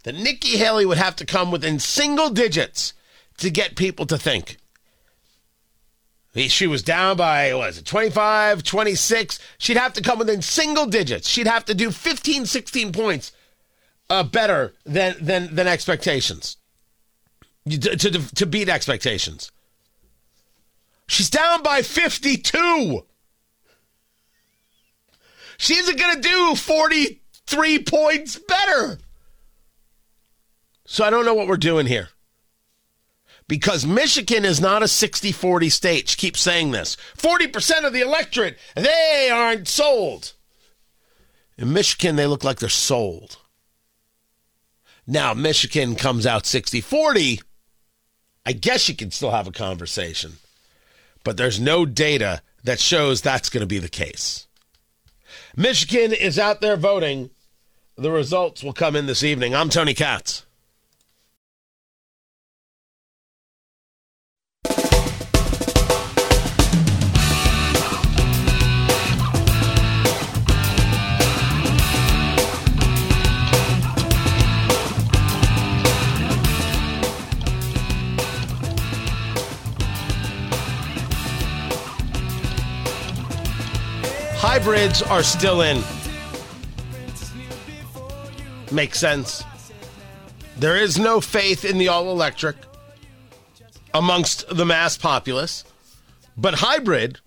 that 0.03 0.15
Nikki 0.15 0.57
Haley 0.57 0.87
would 0.87 0.99
have 0.99 1.17
to 1.17 1.27
come 1.27 1.51
within 1.51 1.79
single 1.79 2.31
digits 2.31 2.95
to 3.39 3.51
get 3.51 3.77
people 3.77 4.07
to 4.07 4.19
think. 4.19 4.57
She 6.37 6.67
was 6.67 6.83
down 6.83 7.17
by, 7.17 7.55
what 7.55 7.71
is 7.71 7.79
it, 7.79 7.87
25, 7.87 8.63
26. 8.63 9.39
She'd 9.57 9.79
have 9.79 9.95
to 9.95 10.03
come 10.03 10.19
within 10.19 10.43
single 10.43 10.85
digits. 10.85 11.29
She'd 11.29 11.47
have 11.47 11.65
to 11.65 11.75
do 11.75 11.91
15, 11.91 12.45
16 12.45 12.93
points 12.93 13.33
uh, 14.11 14.23
better 14.23 14.75
than, 14.85 15.17
than, 15.19 15.55
than 15.55 15.67
expectations 15.67 16.59
to, 17.69 17.97
to, 17.97 18.35
to 18.35 18.47
beat 18.47 18.69
expectations. 18.69 19.51
She's 21.09 21.31
down 21.31 21.63
by 21.63 21.81
52. 21.81 23.05
She 25.57 25.75
isn't 25.75 25.99
going 25.99 26.17
to 26.17 26.29
do 26.29 26.55
43 26.55 27.79
points 27.85 28.39
better. 28.39 28.99
So 30.85 31.03
I 31.03 31.11
don't 31.11 31.25
know 31.25 31.35
what 31.35 31.49
we're 31.49 31.57
doing 31.57 31.87
here 31.87 32.11
because 33.49 33.87
Michigan 33.87 34.45
is 34.45 34.61
not 34.61 34.83
a 34.83 34.89
60 34.89 35.33
40 35.33 35.69
state. 35.69 36.09
She 36.09 36.17
keeps 36.17 36.41
saying 36.41 36.71
this 36.71 36.97
40% 37.17 37.85
of 37.85 37.93
the 37.93 38.01
electorate, 38.01 38.59
they 38.75 39.31
aren't 39.33 39.69
sold. 39.69 40.33
In 41.59 41.73
Michigan, 41.73 42.17
they 42.17 42.27
look 42.27 42.45
like 42.45 42.59
they're 42.59 42.69
sold. 42.69 43.39
Now, 45.07 45.33
Michigan 45.35 45.95
comes 45.95 46.27
out 46.27 46.47
60 46.47 46.81
40. 46.81 47.41
I 48.45 48.53
guess 48.53 48.89
you 48.89 48.95
can 48.95 49.11
still 49.11 49.31
have 49.31 49.49
a 49.49 49.53
conversation, 49.53 50.35
but 51.25 51.37
there's 51.37 51.59
no 51.59 51.85
data 51.85 52.43
that 52.65 52.79
shows 52.79 53.21
that's 53.21 53.49
going 53.49 53.63
to 53.63 53.67
be 53.67 53.79
the 53.79 53.89
case. 53.89 54.47
Michigan 55.57 56.13
is 56.13 56.39
out 56.39 56.61
there 56.61 56.77
voting. 56.77 57.31
The 57.97 58.11
results 58.11 58.63
will 58.63 58.73
come 58.73 58.95
in 58.95 59.07
this 59.07 59.25
evening. 59.25 59.55
I'm 59.55 59.69
Tony 59.69 59.95
Katz. 59.95 60.46
Hybrids 84.59 85.03
are 85.03 85.23
still 85.23 85.61
in. 85.61 85.83
Makes 88.73 88.99
sense. 88.99 89.45
There 90.57 90.79
is 90.79 90.99
no 90.99 91.21
faith 91.21 91.63
in 91.67 91.77
the 91.77 91.89
all 91.89 92.11
electric 92.11 92.57
amongst 93.93 94.49
the 94.49 94.65
mass 94.65 94.97
populace. 94.97 95.63
But 96.39 96.55
hybrid, 96.55 97.21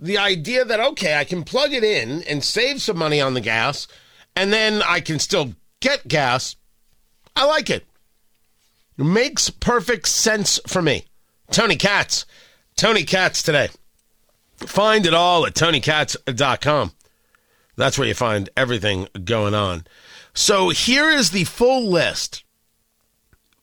the 0.00 0.18
idea 0.18 0.64
that, 0.64 0.80
okay, 0.80 1.16
I 1.16 1.22
can 1.22 1.44
plug 1.44 1.72
it 1.72 1.84
in 1.84 2.24
and 2.24 2.42
save 2.42 2.82
some 2.82 2.98
money 2.98 3.20
on 3.20 3.34
the 3.34 3.40
gas, 3.40 3.86
and 4.34 4.52
then 4.52 4.82
I 4.82 4.98
can 4.98 5.20
still 5.20 5.54
get 5.78 6.08
gas, 6.08 6.56
I 7.36 7.46
like 7.46 7.70
it. 7.70 7.86
It 8.98 9.04
makes 9.04 9.48
perfect 9.48 10.08
sense 10.08 10.58
for 10.66 10.82
me. 10.82 11.04
Tony 11.52 11.76
Katz. 11.76 12.26
Tony 12.74 13.04
Katz 13.04 13.44
today. 13.44 13.68
Find 14.56 15.06
it 15.06 15.14
all 15.14 15.46
at 15.46 15.54
tonykatz.com. 15.54 16.92
That's 17.76 17.98
where 17.98 18.08
you 18.08 18.14
find 18.14 18.48
everything 18.56 19.08
going 19.24 19.54
on. 19.54 19.84
So 20.32 20.68
here 20.68 21.10
is 21.10 21.30
the 21.30 21.44
full 21.44 21.88
list. 21.88 22.44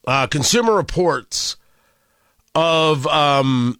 Uh, 0.05 0.27
Consumer 0.27 0.73
Reports 0.73 1.57
of 2.55 3.05
um, 3.07 3.79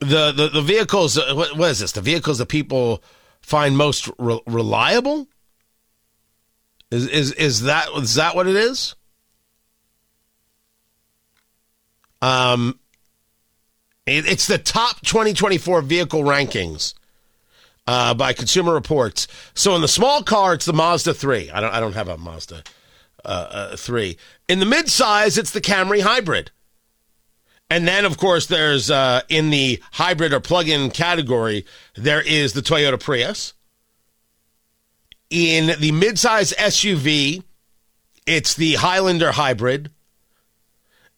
the, 0.00 0.32
the 0.32 0.50
the 0.52 0.62
vehicles. 0.62 1.16
Uh, 1.18 1.32
what, 1.34 1.56
what 1.56 1.70
is 1.70 1.80
this? 1.80 1.92
The 1.92 2.02
vehicles 2.02 2.38
that 2.38 2.46
people 2.46 3.02
find 3.40 3.76
most 3.76 4.10
re- 4.18 4.40
reliable. 4.46 5.26
Is 6.90 7.06
is 7.08 7.32
is 7.32 7.62
that 7.62 7.88
is 7.96 8.14
that 8.16 8.36
what 8.36 8.46
it 8.46 8.56
is? 8.56 8.94
Um, 12.20 12.78
it's 14.06 14.46
the 14.46 14.58
top 14.58 15.00
2024 15.02 15.82
vehicle 15.82 16.22
rankings 16.22 16.94
uh, 17.86 18.14
by 18.14 18.32
Consumer 18.32 18.74
Reports. 18.74 19.26
So 19.54 19.74
in 19.74 19.80
the 19.80 19.88
small 19.88 20.22
car, 20.22 20.54
it's 20.54 20.66
the 20.66 20.72
Mazda 20.72 21.14
3. 21.14 21.50
I 21.50 21.60
don't, 21.60 21.74
I 21.74 21.80
don't 21.80 21.94
have 21.94 22.08
a 22.08 22.18
Mazda 22.18 22.62
uh, 23.24 23.28
uh, 23.28 23.76
3. 23.76 24.16
In 24.48 24.58
the 24.58 24.66
midsize, 24.66 25.38
it's 25.38 25.50
the 25.50 25.60
Camry 25.60 26.02
Hybrid. 26.02 26.50
And 27.70 27.88
then, 27.88 28.04
of 28.04 28.18
course, 28.18 28.46
there's 28.46 28.90
uh, 28.90 29.22
in 29.28 29.50
the 29.50 29.82
hybrid 29.92 30.34
or 30.34 30.40
plug-in 30.40 30.90
category, 30.90 31.64
there 31.96 32.20
is 32.20 32.52
the 32.52 32.60
Toyota 32.60 33.00
Prius. 33.00 33.54
In 35.30 35.68
the 35.80 35.90
midsize 35.90 36.54
SUV, 36.54 37.42
it's 38.26 38.54
the 38.54 38.74
Highlander 38.74 39.32
Hybrid. 39.32 39.90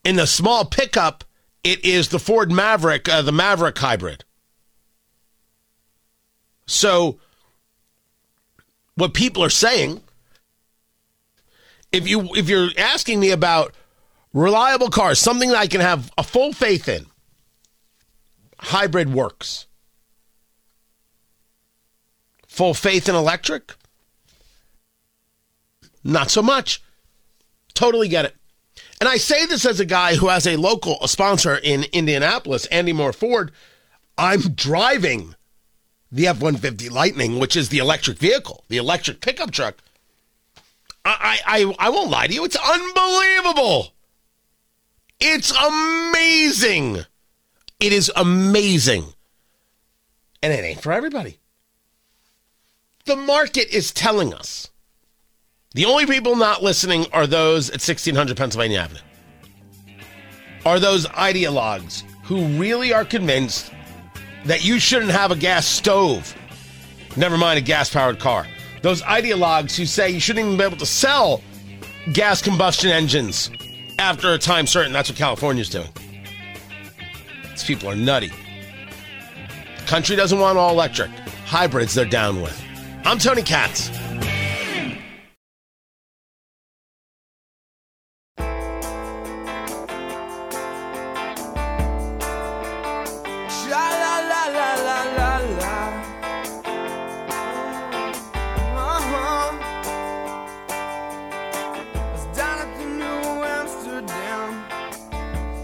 In 0.04 0.16
the 0.16 0.26
small 0.26 0.64
pickup, 0.64 1.24
it 1.64 1.84
is 1.84 2.08
the 2.08 2.18
Ford 2.18 2.50
Maverick, 2.50 3.08
uh, 3.08 3.22
the 3.22 3.32
Maverick 3.32 3.78
hybrid. 3.78 4.24
So, 6.66 7.18
what 8.94 9.14
people 9.14 9.42
are 9.42 9.50
saying, 9.50 10.02
if 11.92 12.08
you 12.08 12.28
if 12.34 12.48
you're 12.48 12.70
asking 12.76 13.20
me 13.20 13.30
about 13.30 13.74
reliable 14.32 14.90
cars, 14.90 15.18
something 15.18 15.50
that 15.50 15.58
I 15.58 15.66
can 15.66 15.80
have 15.80 16.10
a 16.18 16.22
full 16.22 16.52
faith 16.52 16.88
in, 16.88 17.06
hybrid 18.58 19.12
works. 19.12 19.66
Full 22.48 22.74
faith 22.74 23.08
in 23.08 23.14
electric? 23.14 23.74
Not 26.02 26.30
so 26.30 26.40
much. 26.42 26.82
Totally 27.74 28.08
get 28.08 28.24
it. 28.24 28.36
And 29.00 29.08
I 29.08 29.16
say 29.18 29.46
this 29.46 29.66
as 29.66 29.80
a 29.80 29.84
guy 29.84 30.14
who 30.14 30.28
has 30.28 30.46
a 30.46 30.56
local 30.56 30.98
a 31.02 31.08
sponsor 31.08 31.56
in 31.56 31.84
Indianapolis, 31.92 32.66
Andy 32.66 32.92
Moore 32.92 33.12
Ford. 33.12 33.52
I'm 34.16 34.40
driving 34.40 35.34
the 36.10 36.26
F 36.28 36.40
150 36.40 36.88
Lightning, 36.88 37.38
which 37.38 37.56
is 37.56 37.68
the 37.68 37.78
electric 37.78 38.18
vehicle, 38.18 38.64
the 38.68 38.78
electric 38.78 39.20
pickup 39.20 39.50
truck. 39.50 39.76
I, 41.04 41.38
I, 41.46 41.74
I 41.78 41.90
won't 41.90 42.10
lie 42.10 42.26
to 42.26 42.34
you, 42.34 42.44
it's 42.44 42.56
unbelievable. 42.56 43.92
It's 45.20 45.52
amazing. 45.52 47.04
It 47.78 47.92
is 47.92 48.10
amazing. 48.16 49.04
And 50.42 50.52
it 50.52 50.64
ain't 50.64 50.82
for 50.82 50.92
everybody. 50.92 51.38
The 53.04 53.16
market 53.16 53.72
is 53.72 53.92
telling 53.92 54.34
us 54.34 54.70
the 55.76 55.84
only 55.84 56.06
people 56.06 56.36
not 56.36 56.62
listening 56.62 57.04
are 57.12 57.26
those 57.26 57.68
at 57.68 57.74
1600 57.74 58.34
Pennsylvania 58.34 58.78
Avenue. 58.78 59.00
Are 60.64 60.80
those 60.80 61.04
ideologues 61.08 62.02
who 62.24 62.46
really 62.58 62.94
are 62.94 63.04
convinced 63.04 63.70
that 64.46 64.64
you 64.64 64.78
shouldn't 64.78 65.10
have 65.10 65.32
a 65.32 65.36
gas 65.36 65.66
stove, 65.66 66.34
never 67.14 67.36
mind 67.36 67.58
a 67.58 67.60
gas 67.60 67.90
powered 67.90 68.18
car. 68.18 68.46
Those 68.80 69.02
ideologues 69.02 69.76
who 69.76 69.84
say 69.84 70.08
you 70.08 70.18
shouldn't 70.18 70.46
even 70.46 70.56
be 70.56 70.64
able 70.64 70.78
to 70.78 70.86
sell 70.86 71.42
gas 72.14 72.40
combustion 72.40 72.90
engines 72.90 73.50
after 73.98 74.32
a 74.32 74.38
time 74.38 74.66
certain. 74.66 74.94
That's 74.94 75.10
what 75.10 75.18
California's 75.18 75.68
doing. 75.68 75.88
These 77.50 77.64
people 77.64 77.90
are 77.90 77.96
nutty. 77.96 78.28
The 78.28 79.86
Country 79.86 80.16
doesn't 80.16 80.38
want 80.38 80.56
all 80.56 80.72
electric. 80.72 81.10
Hybrids, 81.44 81.92
they're 81.92 82.06
down 82.06 82.40
with. 82.40 82.58
I'm 83.04 83.18
Tony 83.18 83.42
Katz. 83.42 83.90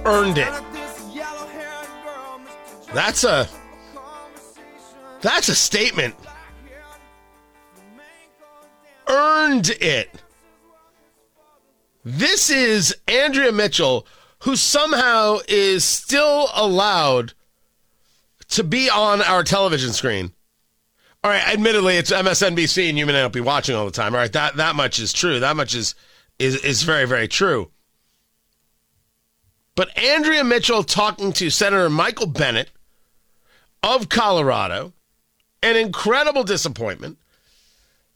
Earned 0.04 0.38
it. 0.38 0.52
That's 2.92 3.24
a 3.24 3.48
that's 5.20 5.48
a 5.48 5.54
statement. 5.54 6.14
Earned 9.06 9.70
it. 9.80 10.10
This 12.04 12.50
is 12.50 12.96
Andrea 13.06 13.52
Mitchell, 13.52 14.06
who 14.40 14.56
somehow 14.56 15.38
is 15.46 15.84
still 15.84 16.48
allowed 16.54 17.34
to 18.48 18.64
be 18.64 18.90
on 18.90 19.22
our 19.22 19.44
television 19.44 19.92
screen. 19.92 20.32
All 21.22 21.30
right, 21.30 21.46
admittedly, 21.46 21.96
it's 21.96 22.10
MSNBC, 22.10 22.88
and 22.88 22.98
you 22.98 23.06
may 23.06 23.12
not 23.12 23.32
be 23.32 23.40
watching 23.40 23.76
all 23.76 23.84
the 23.84 23.92
time. 23.92 24.14
All 24.14 24.20
right, 24.20 24.32
that 24.32 24.56
that 24.56 24.74
much 24.74 24.98
is 24.98 25.12
true. 25.12 25.38
That 25.38 25.54
much 25.56 25.76
is 25.76 25.94
is 26.40 26.56
is 26.64 26.82
very 26.82 27.04
very 27.06 27.28
true. 27.28 27.70
But 29.74 29.96
Andrea 29.98 30.44
Mitchell 30.44 30.82
talking 30.82 31.32
to 31.34 31.48
Senator 31.48 31.88
Michael 31.88 32.26
Bennet 32.26 32.70
of 33.82 34.08
Colorado, 34.08 34.92
an 35.62 35.76
incredible 35.76 36.44
disappointment, 36.44 37.18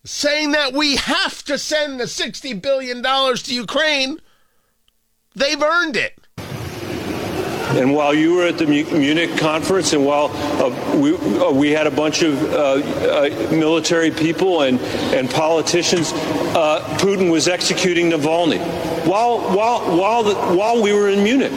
saying 0.05 0.53
that 0.53 0.73
we 0.75 0.97
have 0.97 1.43
to 1.45 1.59
send 1.59 1.99
the 1.99 2.05
$60 2.05 2.61
billion 2.61 3.03
to 3.03 3.55
Ukraine. 3.55 4.21
They've 5.35 5.63
earned 5.63 5.97
it. 5.97 6.26
And 7.77 7.93
while 7.93 8.15
you 8.15 8.35
were 8.35 8.47
at 8.47 8.59
the 8.59 8.67
Munich 8.67 9.37
conference, 9.37 9.93
and 9.93 10.05
while 10.05 10.31
uh, 10.33 10.97
we 10.97 11.15
uh, 11.15 11.51
we 11.51 11.71
had 11.71 11.87
a 11.87 11.91
bunch 11.91 12.23
of 12.23 12.43
uh, 12.43 12.57
uh 12.57 13.49
military 13.51 14.11
people 14.11 14.63
and 14.63 14.81
and 15.13 15.29
politicians, 15.31 16.13
uh, 16.13 16.81
Putin 16.99 17.31
was 17.31 17.49
executing 17.49 18.11
Navalny. 18.11 18.59
While 19.07 19.41
while 19.55 19.81
while 19.97 20.23
the, 20.23 20.35
while 20.35 20.83
we 20.83 20.93
were 20.93 21.11
in 21.11 21.23
Munich, 21.23 21.53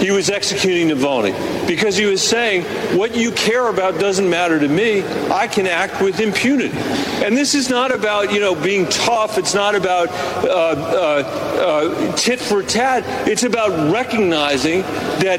he 0.00 0.10
was 0.10 0.28
executing 0.28 0.88
Navalny 0.88 1.59
because 1.70 1.96
he 1.96 2.04
was 2.04 2.20
saying, 2.20 2.64
"What 2.98 3.14
you 3.14 3.30
care 3.30 3.68
about 3.68 4.00
doesn't 4.00 4.28
matter 4.28 4.58
to 4.58 4.66
me. 4.66 5.04
I 5.30 5.46
can 5.46 5.68
act 5.68 6.02
with 6.02 6.18
impunity." 6.18 6.76
And 7.24 7.36
this 7.36 7.54
is 7.54 7.70
not 7.70 7.94
about 7.94 8.32
you 8.32 8.40
know 8.40 8.56
being 8.56 8.88
tough. 8.88 9.38
It's 9.38 9.54
not 9.54 9.76
about 9.76 10.08
uh, 10.10 12.16
tit 12.16 12.40
for 12.40 12.64
tat. 12.64 13.04
It's 13.28 13.44
about 13.44 13.92
recognizing 13.92 14.80
that 15.20 15.38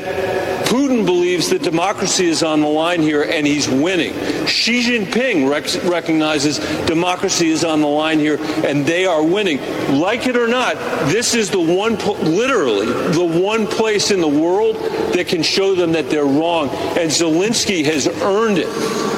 Putin 0.72 1.06
believes 1.06 1.50
that 1.50 1.64
democracy 1.64 2.28
is 2.28 2.44
on 2.44 2.62
the 2.62 2.68
line 2.68 3.02
here 3.02 3.24
and 3.24 3.46
he's 3.46 3.68
winning. 3.68 4.14
Xi 4.48 4.82
Jinping 4.82 5.50
rec- 5.50 5.84
recognizes 5.84 6.60
democracy 6.86 7.50
is 7.50 7.66
on 7.66 7.82
the 7.82 7.88
line 7.88 8.20
here 8.20 8.38
and 8.66 8.86
they 8.86 9.06
are 9.06 9.22
winning. 9.22 9.60
Like 10.00 10.28
it 10.28 10.38
or 10.38 10.48
not, 10.48 10.76
this 11.10 11.36
is 11.36 11.50
the 11.50 11.60
one, 11.60 11.98
po- 11.98 12.14
literally, 12.14 12.86
the 12.86 13.42
one 13.44 13.68
place 13.68 14.12
in 14.12 14.22
the 14.22 14.30
world 14.30 14.78
that 15.14 15.28
can 15.28 15.44
show 15.44 15.76
them 15.76 15.92
that 15.92 16.10
they're 16.10 16.21
wrong. 16.26 16.70
And 16.70 17.10
Zelensky 17.10 17.86
has 17.86 18.08
earned 18.08 18.58
it 18.58 19.12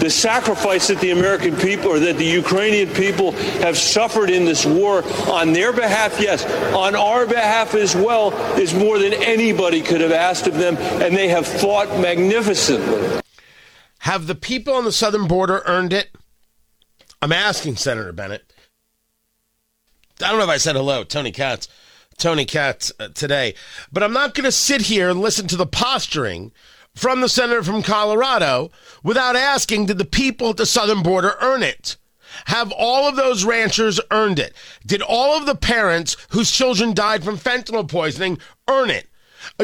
the 0.00 0.10
sacrifice 0.10 0.88
that 0.88 0.98
the 1.00 1.10
American 1.10 1.54
people 1.56 1.88
or 1.88 1.98
that 1.98 2.16
the 2.16 2.24
Ukrainian 2.24 2.88
people 2.88 3.32
have 3.62 3.76
suffered 3.76 4.30
in 4.30 4.46
this 4.46 4.64
war 4.64 5.04
on 5.30 5.52
their 5.52 5.72
behalf, 5.72 6.18
yes, 6.18 6.44
on 6.74 6.96
our 6.96 7.26
behalf 7.26 7.74
as 7.74 7.94
well, 7.94 8.32
is 8.58 8.74
more 8.74 8.98
than 8.98 9.12
anybody 9.12 9.82
could 9.82 10.00
have 10.00 10.12
asked 10.12 10.46
of 10.46 10.54
them, 10.54 10.76
and 10.78 11.14
they 11.14 11.28
have 11.28 11.46
fought 11.46 11.88
magnificently. 12.00 13.20
Have 13.98 14.26
the 14.26 14.34
people 14.34 14.72
on 14.72 14.84
the 14.84 14.92
southern 14.92 15.28
border 15.28 15.62
earned 15.66 15.92
it? 15.92 16.08
I'm 17.20 17.32
asking 17.32 17.76
Senator 17.76 18.12
Bennet. 18.12 18.50
I 20.22 20.30
don't 20.30 20.38
know 20.38 20.44
if 20.44 20.50
I 20.50 20.56
said 20.56 20.76
hello, 20.76 21.04
Tony 21.04 21.32
Katz. 21.32 21.68
Tony 22.20 22.44
Katz 22.44 22.92
uh, 23.00 23.08
today. 23.08 23.54
But 23.90 24.02
I'm 24.02 24.12
not 24.12 24.34
going 24.34 24.44
to 24.44 24.52
sit 24.52 24.82
here 24.82 25.08
and 25.08 25.20
listen 25.20 25.48
to 25.48 25.56
the 25.56 25.66
posturing 25.66 26.52
from 26.94 27.20
the 27.20 27.28
senator 27.28 27.62
from 27.62 27.82
Colorado 27.82 28.70
without 29.02 29.36
asking 29.36 29.86
did 29.86 29.98
the 29.98 30.04
people 30.04 30.50
at 30.50 30.56
the 30.56 30.66
southern 30.66 31.02
border 31.02 31.34
earn 31.40 31.62
it? 31.62 31.96
Have 32.46 32.72
all 32.72 33.08
of 33.08 33.16
those 33.16 33.44
ranchers 33.44 34.00
earned 34.10 34.38
it? 34.38 34.54
Did 34.86 35.02
all 35.02 35.36
of 35.36 35.46
the 35.46 35.54
parents 35.54 36.16
whose 36.30 36.50
children 36.50 36.94
died 36.94 37.24
from 37.24 37.38
fentanyl 37.38 37.88
poisoning 37.88 38.38
earn 38.68 38.90
it? 38.90 39.08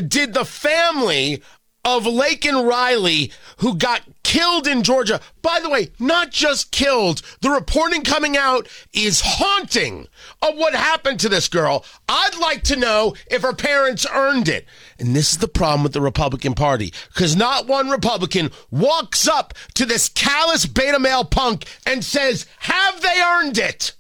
Did 0.08 0.34
the 0.34 0.44
family 0.44 1.42
of 1.87 2.03
Laken 2.03 2.68
Riley, 2.68 3.31
who 3.59 3.77
got 3.77 4.03
killed 4.25 4.66
in 4.66 4.83
Georgia. 4.83 5.20
By 5.40 5.61
the 5.61 5.70
way, 5.70 5.90
not 6.01 6.33
just 6.33 6.72
killed. 6.72 7.22
The 7.42 7.51
reporting 7.51 8.03
coming 8.03 8.37
out 8.37 8.66
is 8.92 9.22
haunting 9.25 10.09
of 10.42 10.57
what 10.57 10.75
happened 10.75 11.20
to 11.20 11.29
this 11.29 11.49
girl. 11.49 11.85
I'd 12.09 12.37
like 12.40 12.64
to 12.64 12.77
know 12.77 13.14
if 13.31 13.42
her 13.42 13.53
parents 13.53 14.05
earned 14.12 14.49
it. 14.49 14.66
And 14.99 15.14
this 15.14 15.31
is 15.31 15.38
the 15.38 15.46
problem 15.46 15.85
with 15.85 15.92
the 15.92 16.01
Republican 16.01 16.55
Party, 16.55 16.92
because 17.14 17.37
not 17.37 17.68
one 17.68 17.88
Republican 17.88 18.51
walks 18.72 19.29
up 19.29 19.55
to 19.75 19.87
this 19.87 20.09
callous 20.09 20.66
beta 20.66 20.99
male 20.99 21.25
punk 21.25 21.66
and 21.87 22.05
says, 22.05 22.46
Have 22.59 23.01
they 23.01 23.20
earned 23.22 23.59
it? 23.59 23.92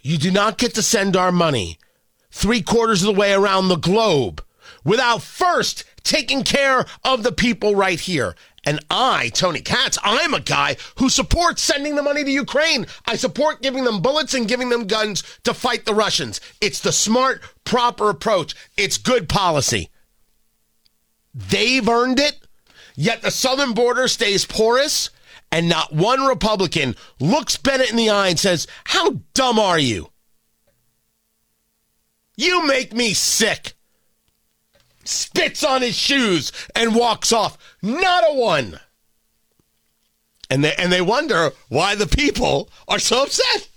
You 0.00 0.16
do 0.16 0.30
not 0.30 0.56
get 0.56 0.74
to 0.76 0.82
send 0.82 1.16
our 1.16 1.32
money 1.32 1.78
three 2.30 2.62
quarters 2.62 3.02
of 3.02 3.14
the 3.14 3.20
way 3.20 3.34
around 3.34 3.68
the 3.68 3.76
globe 3.76 4.42
without 4.84 5.22
first 5.22 5.84
taking 6.04 6.44
care 6.44 6.86
of 7.02 7.22
the 7.22 7.32
people 7.32 7.74
right 7.74 7.98
here. 7.98 8.36
And 8.66 8.80
I, 8.90 9.30
Tony 9.34 9.60
Katz, 9.60 9.98
I'm 10.02 10.32
a 10.32 10.40
guy 10.40 10.76
who 10.96 11.08
supports 11.08 11.62
sending 11.62 11.96
the 11.96 12.02
money 12.02 12.24
to 12.24 12.30
Ukraine. 12.30 12.86
I 13.06 13.16
support 13.16 13.62
giving 13.62 13.84
them 13.84 14.00
bullets 14.00 14.32
and 14.32 14.48
giving 14.48 14.68
them 14.68 14.86
guns 14.86 15.22
to 15.44 15.52
fight 15.52 15.84
the 15.84 15.94
Russians. 15.94 16.40
It's 16.60 16.80
the 16.80 16.92
smart, 16.92 17.42
proper 17.64 18.08
approach. 18.08 18.54
It's 18.76 18.96
good 18.96 19.28
policy. 19.28 19.90
They've 21.34 21.86
earned 21.86 22.20
it, 22.20 22.46
yet 22.94 23.22
the 23.22 23.30
southern 23.30 23.74
border 23.74 24.08
stays 24.08 24.46
porous, 24.46 25.10
and 25.50 25.68
not 25.68 25.92
one 25.92 26.24
Republican 26.24 26.94
looks 27.20 27.56
Bennet 27.56 27.90
in 27.90 27.96
the 27.96 28.10
eye 28.10 28.28
and 28.28 28.38
says, 28.38 28.66
How 28.84 29.20
dumb 29.34 29.58
are 29.58 29.78
you? 29.78 30.10
You 32.36 32.66
make 32.66 32.92
me 32.92 33.14
sick 33.14 33.74
spits 35.04 35.62
on 35.64 35.82
his 35.82 35.96
shoes 35.96 36.52
and 36.74 36.94
walks 36.94 37.32
off. 37.32 37.58
Not 37.82 38.24
a 38.26 38.34
one. 38.34 38.80
And 40.50 40.64
they 40.64 40.74
and 40.74 40.92
they 40.92 41.00
wonder 41.00 41.52
why 41.68 41.94
the 41.94 42.06
people 42.06 42.68
are 42.86 42.98
so 42.98 43.24
upset. 43.24 43.68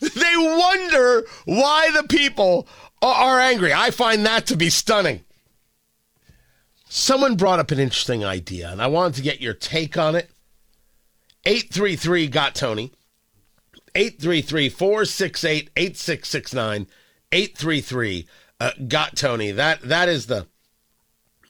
They 0.00 0.36
wonder 0.36 1.22
why 1.44 1.90
the 1.94 2.02
people 2.08 2.66
are, 3.00 3.14
are 3.14 3.40
angry. 3.40 3.72
I 3.72 3.92
find 3.92 4.26
that 4.26 4.46
to 4.46 4.56
be 4.56 4.68
stunning. 4.68 5.24
Someone 6.88 7.36
brought 7.36 7.60
up 7.60 7.70
an 7.70 7.78
interesting 7.78 8.24
idea, 8.24 8.70
and 8.70 8.82
I 8.82 8.88
wanted 8.88 9.14
to 9.14 9.22
get 9.22 9.40
your 9.40 9.54
take 9.54 9.96
on 9.96 10.16
it. 10.16 10.28
833 11.44 12.28
got 12.28 12.54
Tony. 12.54 12.92
833 13.94 14.68
468 14.68 15.70
8669. 15.76 16.86
833 17.30 18.26
uh, 18.62 18.70
got 18.86 19.16
Tony. 19.16 19.50
That 19.50 19.82
that 19.82 20.08
is 20.08 20.26
the 20.26 20.46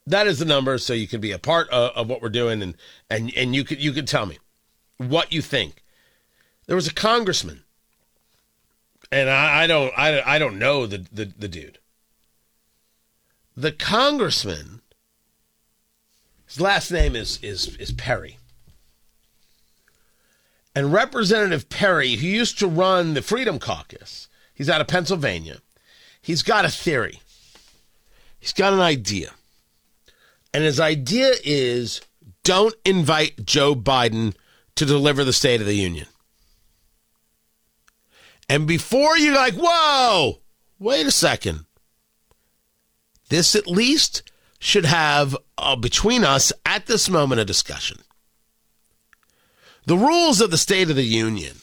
that 0.06 0.26
is 0.26 0.38
the 0.38 0.46
number, 0.46 0.78
so 0.78 0.94
you 0.94 1.06
can 1.06 1.20
be 1.20 1.30
a 1.30 1.38
part 1.38 1.68
of, 1.68 1.90
of 1.94 2.08
what 2.08 2.22
we're 2.22 2.30
doing, 2.30 2.62
and 2.62 2.74
and 3.10 3.30
and 3.36 3.54
you 3.54 3.64
could 3.64 3.82
you 3.82 3.92
could 3.92 4.08
tell 4.08 4.24
me 4.24 4.38
what 4.96 5.30
you 5.30 5.42
think. 5.42 5.82
There 6.66 6.76
was 6.76 6.88
a 6.88 6.94
congressman, 6.94 7.64
and 9.10 9.28
I, 9.28 9.64
I 9.64 9.66
don't 9.66 9.92
I, 9.94 10.22
I 10.22 10.38
don't 10.38 10.58
know 10.58 10.86
the, 10.86 11.06
the 11.12 11.26
the 11.26 11.48
dude. 11.48 11.78
The 13.54 13.72
congressman, 13.72 14.80
his 16.46 16.62
last 16.62 16.90
name 16.90 17.14
is 17.14 17.38
is 17.42 17.76
is 17.76 17.92
Perry. 17.92 18.38
And 20.74 20.90
Representative 20.90 21.68
Perry, 21.68 22.14
who 22.14 22.26
used 22.26 22.58
to 22.60 22.66
run 22.66 23.12
the 23.12 23.20
Freedom 23.20 23.58
Caucus, 23.58 24.28
he's 24.54 24.70
out 24.70 24.80
of 24.80 24.86
Pennsylvania 24.86 25.60
he's 26.22 26.42
got 26.42 26.64
a 26.64 26.70
theory. 26.70 27.20
He's 28.40 28.52
got 28.52 28.72
an 28.72 28.80
idea. 28.80 29.30
And 30.54 30.64
his 30.64 30.80
idea 30.80 31.32
is 31.44 32.00
don't 32.44 32.74
invite 32.84 33.44
Joe 33.44 33.74
Biden 33.74 34.34
to 34.76 34.84
deliver 34.84 35.24
the 35.24 35.32
State 35.32 35.60
of 35.60 35.66
the 35.66 35.74
Union. 35.76 36.06
And 38.48 38.66
before 38.66 39.16
you're 39.16 39.34
like, 39.34 39.54
whoa, 39.54 40.40
wait 40.78 41.06
a 41.06 41.10
second. 41.10 41.66
This 43.28 43.54
at 43.54 43.66
least 43.66 44.30
should 44.58 44.84
have 44.84 45.36
uh, 45.56 45.76
between 45.76 46.24
us 46.24 46.52
at 46.66 46.86
this 46.86 47.08
moment 47.08 47.40
a 47.40 47.44
discussion. 47.44 47.98
The 49.86 49.96
rules 49.96 50.40
of 50.40 50.50
the 50.50 50.58
State 50.58 50.90
of 50.90 50.96
the 50.96 51.02
Union 51.02 51.56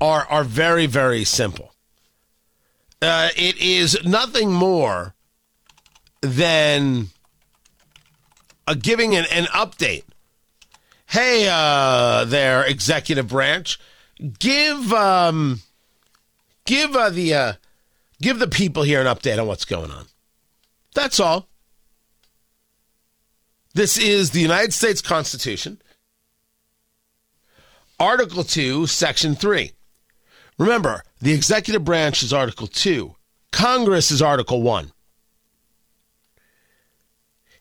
are 0.00 0.26
are 0.26 0.44
very 0.44 0.86
very 0.86 1.24
simple. 1.24 1.69
Uh, 3.02 3.30
it 3.34 3.56
is 3.58 3.98
nothing 4.04 4.52
more 4.52 5.14
than 6.20 7.08
a 8.66 8.76
giving 8.76 9.16
an, 9.16 9.24
an 9.32 9.44
update. 9.46 10.04
Hey, 11.06 11.48
uh, 11.50 12.24
there, 12.24 12.64
executive 12.64 13.28
branch, 13.28 13.78
give 14.38 14.92
um, 14.92 15.60
give 16.66 16.94
uh, 16.94 17.10
the 17.10 17.34
uh, 17.34 17.52
give 18.20 18.38
the 18.38 18.46
people 18.46 18.82
here 18.82 19.00
an 19.00 19.06
update 19.06 19.40
on 19.40 19.46
what's 19.46 19.64
going 19.64 19.90
on. 19.90 20.06
That's 20.94 21.18
all. 21.18 21.48
This 23.72 23.96
is 23.96 24.30
the 24.30 24.40
United 24.40 24.72
States 24.72 25.00
Constitution, 25.00 25.80
Article 27.98 28.42
2, 28.42 28.86
Section 28.86 29.36
3. 29.36 29.72
Remember, 30.60 31.02
the 31.22 31.32
executive 31.32 31.86
branch 31.86 32.22
is 32.22 32.34
Article 32.34 32.66
2, 32.66 33.16
Congress 33.50 34.10
is 34.10 34.20
Article 34.20 34.60
1. 34.60 34.92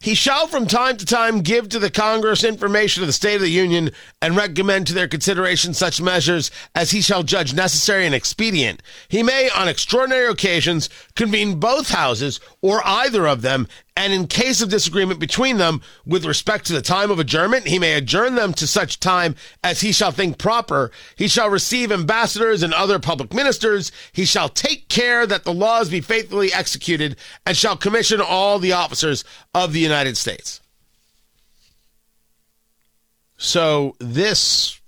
He 0.01 0.13
shall 0.13 0.47
from 0.47 0.67
time 0.67 0.97
to 0.97 1.05
time 1.05 1.39
give 1.39 1.69
to 1.69 1.79
the 1.79 1.89
Congress 1.89 2.43
information 2.43 3.01
of 3.01 3.07
the 3.07 3.13
State 3.13 3.35
of 3.35 3.41
the 3.41 3.49
Union 3.49 3.91
and 4.21 4.35
recommend 4.35 4.87
to 4.87 4.93
their 4.93 5.07
consideration 5.07 5.73
such 5.73 6.01
measures 6.01 6.51
as 6.75 6.91
he 6.91 6.99
shall 6.99 7.23
judge 7.23 7.53
necessary 7.53 8.05
and 8.05 8.13
expedient. 8.13 8.83
He 9.07 9.23
may, 9.23 9.49
on 9.49 9.69
extraordinary 9.69 10.27
occasions, 10.27 10.89
convene 11.15 11.57
both 11.57 11.91
houses 11.91 12.41
or 12.61 12.85
either 12.85 13.27
of 13.27 13.43
them 13.43 13.69
and 13.99 14.13
in 14.13 14.27
case 14.27 14.61
of 14.61 14.69
disagreement 14.69 15.19
between 15.19 15.57
them 15.57 15.81
with 16.05 16.23
respect 16.23 16.65
to 16.67 16.73
the 16.73 16.81
time 16.81 17.11
of 17.11 17.19
adjournment, 17.19 17.67
he 17.67 17.77
may 17.77 17.95
adjourn 17.95 18.35
them 18.35 18.53
to 18.53 18.65
such 18.65 19.01
time 19.01 19.35
as 19.61 19.81
he 19.81 19.91
shall 19.91 20.11
think 20.11 20.37
proper. 20.37 20.89
He 21.17 21.27
shall 21.27 21.49
receive 21.49 21.91
ambassadors 21.91 22.63
and 22.63 22.73
other 22.73 22.97
public 22.97 23.33
ministers. 23.33 23.91
He 24.13 24.23
shall 24.23 24.47
take 24.47 24.87
care 24.87 25.27
that 25.27 25.43
the 25.43 25.53
laws 25.53 25.89
be 25.89 25.99
faithfully 25.99 26.53
executed 26.53 27.17
and 27.45 27.57
shall 27.57 27.75
commission 27.75 28.21
all 28.21 28.57
the 28.57 28.71
officers 28.71 29.25
of 29.53 29.73
the 29.73 29.81
United 29.81 30.15
States. 30.15 30.61
So 33.35 33.97
this 33.99 34.79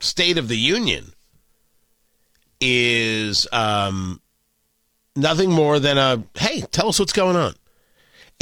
State 0.00 0.38
of 0.38 0.48
the 0.48 0.58
Union 0.58 1.12
is 2.60 3.46
um, 3.52 4.20
nothing 5.14 5.52
more 5.52 5.78
than 5.78 5.98
a 5.98 6.24
hey, 6.34 6.62
tell 6.62 6.88
us 6.88 6.98
what's 6.98 7.12
going 7.12 7.36
on. 7.36 7.54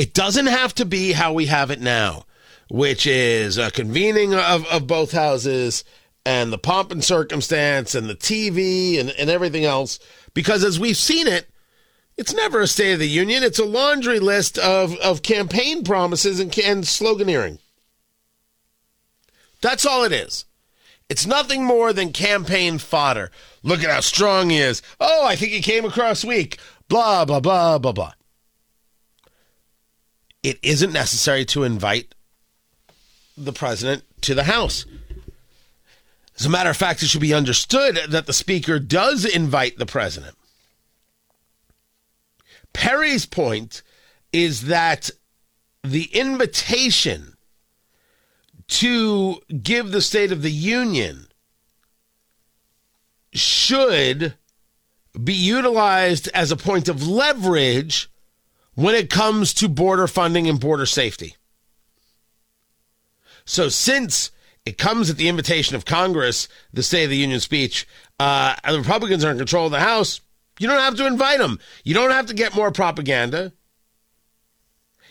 It 0.00 0.14
doesn't 0.14 0.46
have 0.46 0.74
to 0.76 0.86
be 0.86 1.12
how 1.12 1.34
we 1.34 1.44
have 1.44 1.70
it 1.70 1.78
now, 1.78 2.24
which 2.70 3.06
is 3.06 3.58
a 3.58 3.70
convening 3.70 4.32
of, 4.32 4.66
of 4.68 4.86
both 4.86 5.12
houses 5.12 5.84
and 6.24 6.50
the 6.50 6.56
pomp 6.56 6.90
and 6.90 7.04
circumstance 7.04 7.94
and 7.94 8.08
the 8.08 8.14
TV 8.14 8.98
and, 8.98 9.10
and 9.10 9.28
everything 9.28 9.66
else. 9.66 9.98
Because 10.32 10.64
as 10.64 10.80
we've 10.80 10.96
seen 10.96 11.26
it, 11.26 11.50
it's 12.16 12.32
never 12.32 12.62
a 12.62 12.66
State 12.66 12.94
of 12.94 12.98
the 12.98 13.10
Union. 13.10 13.42
It's 13.42 13.58
a 13.58 13.64
laundry 13.66 14.20
list 14.20 14.56
of, 14.56 14.96
of 15.00 15.22
campaign 15.22 15.84
promises 15.84 16.40
and, 16.40 16.58
and 16.60 16.84
sloganeering. 16.84 17.58
That's 19.60 19.84
all 19.84 20.04
it 20.04 20.12
is. 20.12 20.46
It's 21.10 21.26
nothing 21.26 21.62
more 21.62 21.92
than 21.92 22.14
campaign 22.14 22.78
fodder. 22.78 23.30
Look 23.62 23.84
at 23.84 23.90
how 23.90 24.00
strong 24.00 24.48
he 24.48 24.60
is. 24.60 24.80
Oh, 24.98 25.26
I 25.26 25.36
think 25.36 25.52
he 25.52 25.60
came 25.60 25.84
across 25.84 26.24
weak. 26.24 26.58
Blah, 26.88 27.26
blah, 27.26 27.40
blah, 27.40 27.76
blah, 27.76 27.92
blah 27.92 28.12
it 30.42 30.58
isn't 30.62 30.92
necessary 30.92 31.44
to 31.46 31.64
invite 31.64 32.14
the 33.36 33.52
president 33.52 34.04
to 34.22 34.34
the 34.34 34.44
House. 34.44 34.86
As 36.38 36.46
a 36.46 36.50
matter 36.50 36.70
of 36.70 36.76
fact, 36.76 37.02
it 37.02 37.06
should 37.06 37.20
be 37.20 37.34
understood 37.34 37.98
that 38.08 38.26
the 38.26 38.32
Speaker 38.32 38.78
does 38.78 39.24
invite 39.24 39.78
the 39.78 39.86
president. 39.86 40.36
Perry's 42.72 43.26
point 43.26 43.82
is 44.32 44.62
that 44.62 45.10
the 45.82 46.04
invitation 46.04 47.36
to 48.68 49.40
give 49.62 49.90
the 49.90 50.00
State 50.00 50.32
of 50.32 50.42
the 50.42 50.50
Union 50.50 51.26
should 53.32 54.34
be 55.22 55.34
utilized 55.34 56.28
as 56.28 56.52
a 56.52 56.56
point 56.56 56.88
of 56.88 57.06
leverage 57.06 58.09
when 58.80 58.94
it 58.94 59.10
comes 59.10 59.52
to 59.52 59.68
border 59.68 60.06
funding 60.06 60.48
and 60.48 60.58
border 60.58 60.86
safety. 60.86 61.36
So, 63.44 63.68
since 63.68 64.30
it 64.64 64.78
comes 64.78 65.10
at 65.10 65.18
the 65.18 65.28
invitation 65.28 65.76
of 65.76 65.84
Congress, 65.84 66.48
the 66.72 66.82
State 66.82 67.04
of 67.04 67.10
the 67.10 67.18
Union 67.18 67.40
speech, 67.40 67.86
uh, 68.18 68.56
and 68.64 68.74
the 68.74 68.80
Republicans 68.80 69.22
are 69.22 69.30
in 69.32 69.36
control 69.36 69.66
of 69.66 69.72
the 69.72 69.80
House, 69.80 70.22
you 70.58 70.66
don't 70.66 70.80
have 70.80 70.96
to 70.96 71.06
invite 71.06 71.40
them. 71.40 71.58
You 71.84 71.92
don't 71.92 72.10
have 72.10 72.26
to 72.26 72.34
get 72.34 72.54
more 72.54 72.70
propaganda. 72.70 73.52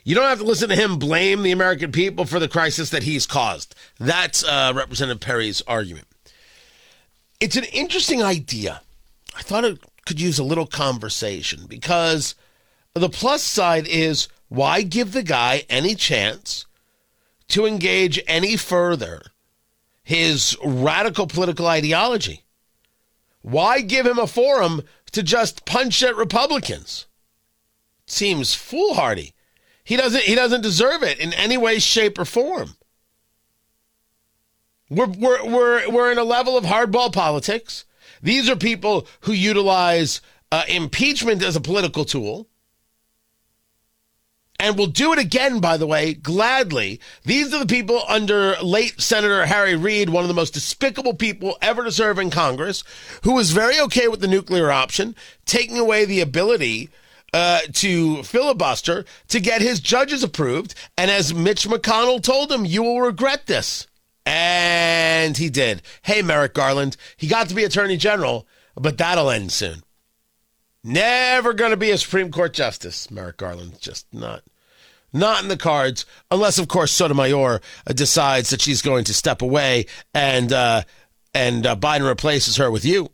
You 0.03 0.15
don't 0.15 0.29
have 0.29 0.39
to 0.39 0.45
listen 0.45 0.69
to 0.69 0.75
him 0.75 0.97
blame 0.97 1.43
the 1.43 1.51
American 1.51 1.91
people 1.91 2.25
for 2.25 2.39
the 2.39 2.47
crisis 2.47 2.89
that 2.89 3.03
he's 3.03 3.27
caused. 3.27 3.75
That's 3.99 4.43
uh, 4.43 4.73
Representative 4.75 5.21
Perry's 5.21 5.61
argument. 5.67 6.07
It's 7.39 7.55
an 7.55 7.65
interesting 7.65 8.23
idea. 8.23 8.81
I 9.35 9.43
thought 9.43 9.63
it 9.63 9.79
could 10.07 10.19
use 10.19 10.39
a 10.39 10.43
little 10.43 10.65
conversation 10.65 11.65
because 11.67 12.33
the 12.93 13.09
plus 13.09 13.43
side 13.43 13.87
is 13.87 14.27
why 14.47 14.81
give 14.81 15.13
the 15.13 15.23
guy 15.23 15.63
any 15.69 15.95
chance 15.95 16.65
to 17.49 17.65
engage 17.65 18.19
any 18.27 18.55
further 18.57 19.21
his 20.03 20.57
radical 20.63 21.27
political 21.27 21.67
ideology? 21.67 22.43
Why 23.41 23.81
give 23.81 24.05
him 24.05 24.17
a 24.17 24.27
forum 24.27 24.81
to 25.11 25.23
just 25.23 25.65
punch 25.65 26.03
at 26.03 26.15
Republicans? 26.15 27.05
Seems 28.05 28.53
foolhardy. 28.55 29.33
He 29.83 29.95
doesn't 29.95 30.23
he 30.23 30.35
doesn't 30.35 30.61
deserve 30.61 31.03
it 31.03 31.19
in 31.19 31.33
any 31.33 31.57
way, 31.57 31.79
shape, 31.79 32.19
or 32.19 32.25
form. 32.25 32.75
We're, 34.89 35.07
we're, 35.07 35.45
we're, 35.45 35.89
we're 35.89 36.11
in 36.11 36.17
a 36.17 36.23
level 36.23 36.57
of 36.57 36.65
hardball 36.65 37.13
politics. 37.13 37.85
These 38.23 38.49
are 38.49 38.55
people 38.55 39.07
who 39.21 39.33
utilize 39.33 40.19
uh, 40.51 40.63
impeachment 40.67 41.43
as 41.43 41.55
a 41.55 41.61
political 41.61 42.05
tool 42.05 42.47
and 44.59 44.77
will 44.77 44.87
do 44.87 45.13
it 45.13 45.19
again, 45.19 45.59
by 45.59 45.77
the 45.77 45.87
way, 45.87 46.13
gladly. 46.13 46.99
These 47.23 47.53
are 47.53 47.59
the 47.59 47.65
people 47.65 48.01
under 48.07 48.55
late 48.61 48.99
Senator 48.99 49.45
Harry 49.45 49.75
Reid, 49.75 50.09
one 50.09 50.23
of 50.23 50.27
the 50.27 50.33
most 50.33 50.53
despicable 50.53 51.13
people 51.13 51.57
ever 51.61 51.83
to 51.83 51.91
serve 51.91 52.19
in 52.19 52.29
Congress, 52.29 52.83
who 53.23 53.33
was 53.33 53.51
very 53.51 53.79
okay 53.79 54.07
with 54.07 54.19
the 54.19 54.27
nuclear 54.27 54.69
option, 54.71 55.15
taking 55.45 55.77
away 55.77 56.03
the 56.03 56.19
ability 56.19 56.89
uh, 57.33 57.59
to 57.73 58.23
filibuster 58.23 59.05
to 59.29 59.39
get 59.39 59.61
his 59.61 59.79
judges 59.79 60.23
approved. 60.23 60.75
And 60.97 61.09
as 61.09 61.33
Mitch 61.33 61.67
McConnell 61.67 62.21
told 62.21 62.51
him, 62.51 62.65
you 62.65 62.83
will 62.83 63.01
regret 63.01 63.47
this. 63.47 63.87
And 64.25 65.37
he 65.37 65.49
did. 65.49 65.81
Hey, 66.03 66.21
Merrick 66.21 66.53
Garland, 66.53 66.97
he 67.17 67.27
got 67.27 67.49
to 67.49 67.55
be 67.55 67.63
Attorney 67.63 67.97
General, 67.97 68.45
but 68.75 68.97
that'll 68.97 69.31
end 69.31 69.51
soon. 69.51 69.83
Never 70.83 71.53
going 71.53 71.71
to 71.71 71.77
be 71.77 71.91
a 71.91 71.97
Supreme 71.97 72.31
Court 72.31 72.53
justice, 72.53 73.11
Merrick 73.11 73.37
Garland. 73.37 73.79
Just 73.81 74.07
not, 74.13 74.43
not 75.11 75.43
in 75.43 75.49
the 75.49 75.57
cards, 75.57 76.05
unless 76.31 76.57
of 76.57 76.67
course 76.67 76.91
Sotomayor 76.91 77.61
uh, 77.85 77.93
decides 77.93 78.49
that 78.49 78.61
she's 78.61 78.81
going 78.81 79.03
to 79.05 79.13
step 79.13 79.41
away 79.41 79.85
and 80.13 80.53
uh, 80.53 80.83
and 81.33 81.65
uh, 81.65 81.75
Biden 81.75 82.07
replaces 82.07 82.55
her 82.57 82.71
with 82.71 82.85
you. 82.85 83.09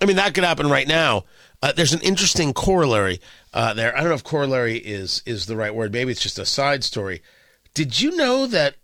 I 0.00 0.06
mean, 0.06 0.16
that 0.16 0.34
could 0.34 0.44
happen 0.44 0.70
right 0.70 0.88
now. 0.88 1.24
Uh, 1.62 1.72
there's 1.72 1.94
an 1.94 2.00
interesting 2.02 2.52
corollary 2.52 3.20
uh, 3.52 3.74
there. 3.74 3.96
I 3.96 4.00
don't 4.00 4.10
know 4.10 4.14
if 4.14 4.24
corollary 4.24 4.76
is 4.76 5.22
is 5.26 5.46
the 5.46 5.56
right 5.56 5.74
word. 5.74 5.92
Maybe 5.92 6.12
it's 6.12 6.22
just 6.22 6.38
a 6.38 6.46
side 6.46 6.84
story. 6.84 7.22
Did 7.74 8.00
you 8.00 8.14
know 8.16 8.46
that 8.46 8.76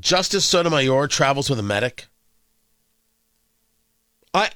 Justice 0.00 0.44
Sotomayor 0.44 1.08
travels 1.08 1.50
with 1.50 1.58
a 1.58 1.62
medic? 1.62 2.06
I 4.32 4.50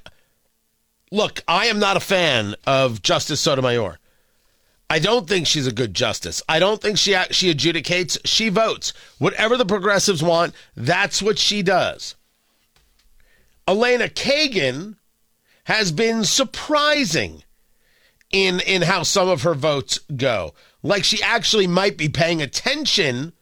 look, 1.17 1.43
I 1.49 1.67
am 1.67 1.79
not 1.79 1.97
a 1.97 2.01
fan 2.01 2.55
of 2.67 3.03
Justice 3.03 3.41
Sotomayor. 3.41 3.99
I 4.89 5.01
don't 5.01 5.29
think 5.29 5.47
she's 5.47 5.67
a 5.67 5.73
good 5.73 5.95
justice. 5.95 6.43
I 6.49 6.61
don't 6.61 6.81
think 6.81 6.99
she 6.99 7.17
she 7.31 7.53
adjudicates. 7.53 8.19
She 8.25 8.51
votes. 8.51 8.93
Whatever 9.19 9.57
the 9.57 9.67
progressives 9.67 10.23
want, 10.23 10.55
that's 10.77 11.21
what 11.21 11.39
she 11.39 11.63
does. 11.63 12.15
Elena 13.67 14.09
Kagan 14.09 14.97
has 15.65 15.91
been 15.91 16.23
surprising 16.23 17.43
in 18.31 18.61
in 18.61 18.83
how 18.83 19.03
some 19.03 19.29
of 19.29 19.43
her 19.43 19.55
votes 19.55 19.99
go. 20.15 20.55
Like 20.85 21.03
she 21.03 21.21
actually 21.21 21.67
might 21.67 21.97
be 21.97 22.09
paying 22.09 22.41
attention 22.41 23.33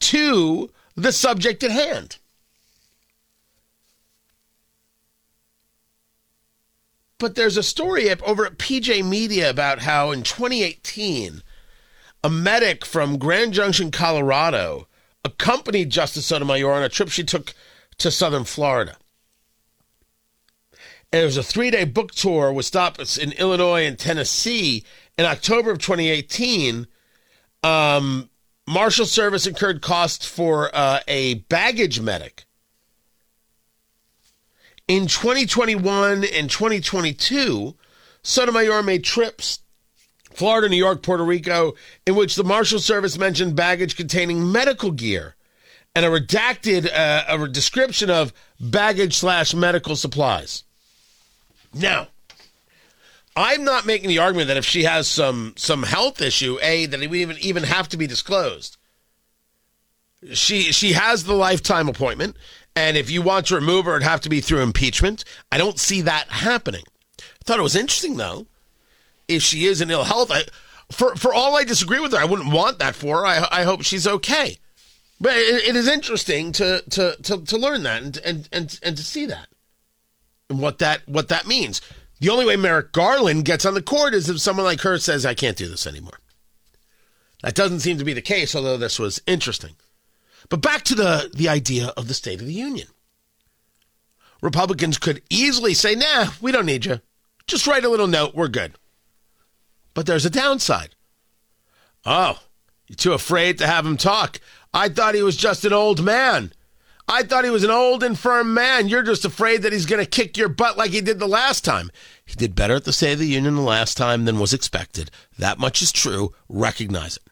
to 0.00 0.70
the 0.96 1.12
subject 1.12 1.62
at 1.62 1.72
hand. 1.72 2.16
But 7.18 7.34
there's 7.34 7.56
a 7.56 7.62
story 7.62 8.08
over 8.22 8.46
at 8.46 8.58
PJ 8.58 9.04
Media 9.04 9.50
about 9.50 9.80
how 9.80 10.12
in 10.12 10.22
2018, 10.22 11.42
a 12.22 12.30
medic 12.30 12.84
from 12.84 13.18
Grand 13.18 13.52
Junction, 13.52 13.90
Colorado, 13.90 14.86
accompanied 15.24 15.90
Justice 15.90 16.26
Sotomayor 16.26 16.72
on 16.72 16.82
a 16.82 16.88
trip 16.88 17.08
she 17.08 17.24
took 17.24 17.54
to 17.98 18.10
southern 18.10 18.44
Florida. 18.44 18.96
And 21.12 21.22
it 21.22 21.24
was 21.24 21.36
a 21.36 21.42
three 21.42 21.70
day 21.70 21.84
book 21.84 22.12
tour 22.12 22.52
with 22.52 22.66
stops 22.66 23.16
in 23.16 23.32
Illinois 23.32 23.86
and 23.86 23.98
Tennessee. 23.98 24.84
In 25.16 25.24
October 25.24 25.72
of 25.72 25.78
2018, 25.78 26.86
um, 27.64 28.30
Marshal 28.68 29.06
Service 29.06 29.46
incurred 29.46 29.82
costs 29.82 30.26
for 30.26 30.70
uh, 30.74 31.00
a 31.08 31.34
baggage 31.34 32.00
medic. 32.00 32.44
In 34.88 35.06
2021 35.06 36.24
and 36.24 36.50
2022, 36.50 37.74
Sotomayor 38.22 38.82
made 38.82 39.04
trips 39.04 39.60
Florida, 40.32 40.68
New 40.68 40.76
York, 40.76 41.02
Puerto 41.02 41.24
Rico, 41.24 41.74
in 42.06 42.14
which 42.14 42.36
the 42.36 42.44
Marshal 42.44 42.78
Service 42.78 43.18
mentioned 43.18 43.54
baggage 43.54 43.96
containing 43.96 44.50
medical 44.50 44.90
gear 44.90 45.36
and 45.94 46.06
a 46.06 46.08
redacted 46.08 46.88
uh, 46.90 47.24
a 47.28 47.48
description 47.48 48.08
of 48.08 48.32
baggage 48.60 49.14
slash 49.14 49.52
medical 49.52 49.96
supplies. 49.96 50.64
Now, 51.74 52.08
I'm 53.36 53.64
not 53.64 53.84
making 53.84 54.08
the 54.08 54.18
argument 54.20 54.48
that 54.48 54.56
if 54.56 54.64
she 54.64 54.84
has 54.84 55.06
some 55.06 55.54
some 55.56 55.82
health 55.82 56.22
issue, 56.22 56.58
a 56.62 56.86
that 56.86 57.02
it 57.02 57.10
would 57.10 57.18
even 57.18 57.36
even 57.38 57.64
have 57.64 57.88
to 57.90 57.96
be 57.96 58.06
disclosed. 58.06 58.76
She 60.32 60.72
she 60.72 60.92
has 60.92 61.24
the 61.24 61.34
lifetime 61.34 61.88
appointment, 61.88 62.36
and 62.78 62.96
if 62.96 63.10
you 63.10 63.22
want 63.22 63.46
to 63.46 63.54
remove 63.54 63.86
her, 63.86 63.96
it'd 63.96 64.02
have 64.02 64.20
to 64.22 64.28
be 64.28 64.40
through 64.40 64.62
impeachment. 64.62 65.24
I 65.50 65.58
don't 65.58 65.78
see 65.78 66.00
that 66.02 66.28
happening. 66.28 66.84
I 67.20 67.44
thought 67.44 67.58
it 67.58 67.62
was 67.62 67.76
interesting 67.76 68.16
though. 68.16 68.46
If 69.26 69.42
she 69.42 69.66
is 69.66 69.80
in 69.80 69.90
ill 69.90 70.04
health, 70.04 70.30
I, 70.30 70.44
for 70.90 71.16
for 71.16 71.34
all 71.34 71.56
I 71.56 71.64
disagree 71.64 72.00
with 72.00 72.12
her, 72.12 72.18
I 72.18 72.24
wouldn't 72.24 72.52
want 72.52 72.78
that 72.78 72.94
for 72.94 73.18
her. 73.18 73.26
I 73.26 73.46
I 73.50 73.62
hope 73.64 73.82
she's 73.82 74.06
okay. 74.06 74.58
But 75.20 75.34
it, 75.36 75.68
it 75.68 75.76
is 75.76 75.88
interesting 75.88 76.52
to, 76.52 76.82
to 76.90 77.16
to 77.22 77.44
to 77.44 77.56
learn 77.58 77.82
that 77.82 78.02
and 78.02 78.18
and 78.24 78.48
and 78.52 78.80
and 78.82 78.96
to 78.96 79.02
see 79.02 79.26
that 79.26 79.48
and 80.48 80.60
what 80.60 80.78
that 80.78 81.06
what 81.06 81.28
that 81.28 81.46
means. 81.46 81.80
The 82.20 82.30
only 82.30 82.46
way 82.46 82.56
Merrick 82.56 82.92
Garland 82.92 83.44
gets 83.44 83.64
on 83.64 83.74
the 83.74 83.82
court 83.82 84.14
is 84.14 84.28
if 84.28 84.40
someone 84.40 84.64
like 84.64 84.80
her 84.80 84.98
says, 84.98 85.26
"I 85.26 85.34
can't 85.34 85.56
do 85.56 85.68
this 85.68 85.86
anymore." 85.86 86.20
That 87.42 87.54
doesn't 87.54 87.80
seem 87.80 87.98
to 87.98 88.04
be 88.04 88.12
the 88.12 88.22
case, 88.22 88.54
although 88.54 88.76
this 88.76 88.98
was 88.98 89.20
interesting. 89.26 89.76
But 90.48 90.62
back 90.62 90.82
to 90.84 90.94
the 90.94 91.30
the 91.34 91.48
idea 91.48 91.88
of 91.96 92.08
the 92.08 92.14
State 92.14 92.40
of 92.40 92.46
the 92.46 92.52
Union. 92.52 92.88
Republicans 94.40 94.98
could 94.98 95.22
easily 95.28 95.74
say, 95.74 95.94
"Nah, 95.94 96.30
we 96.40 96.52
don't 96.52 96.66
need 96.66 96.84
you. 96.84 97.00
Just 97.46 97.66
write 97.66 97.84
a 97.84 97.88
little 97.88 98.06
note. 98.06 98.34
We're 98.34 98.48
good." 98.48 98.74
But 99.94 100.06
there's 100.06 100.26
a 100.26 100.30
downside. 100.30 100.94
Oh, 102.04 102.40
you're 102.86 102.96
too 102.96 103.12
afraid 103.12 103.58
to 103.58 103.66
have 103.66 103.84
him 103.84 103.96
talk. 103.96 104.40
I 104.72 104.88
thought 104.88 105.14
he 105.14 105.22
was 105.22 105.36
just 105.36 105.64
an 105.64 105.72
old 105.72 106.02
man. 106.02 106.52
I 107.10 107.22
thought 107.22 107.44
he 107.44 107.50
was 107.50 107.64
an 107.64 107.70
old, 107.70 108.04
infirm 108.04 108.52
man. 108.52 108.88
You're 108.88 109.02
just 109.02 109.24
afraid 109.24 109.62
that 109.62 109.72
he's 109.72 109.86
going 109.86 110.04
to 110.04 110.08
kick 110.08 110.36
your 110.36 110.50
butt 110.50 110.76
like 110.76 110.90
he 110.90 111.00
did 111.00 111.18
the 111.18 111.26
last 111.26 111.64
time. 111.64 111.90
He 112.24 112.34
did 112.34 112.54
better 112.54 112.74
at 112.74 112.84
the 112.84 112.92
State 112.92 113.14
of 113.14 113.18
the 113.18 113.26
Union 113.26 113.54
the 113.54 113.62
last 113.62 113.96
time 113.96 114.26
than 114.26 114.38
was 114.38 114.52
expected. 114.52 115.10
That 115.38 115.58
much 115.58 115.80
is 115.80 115.90
true. 115.90 116.34
Recognize 116.50 117.16
it. 117.16 117.22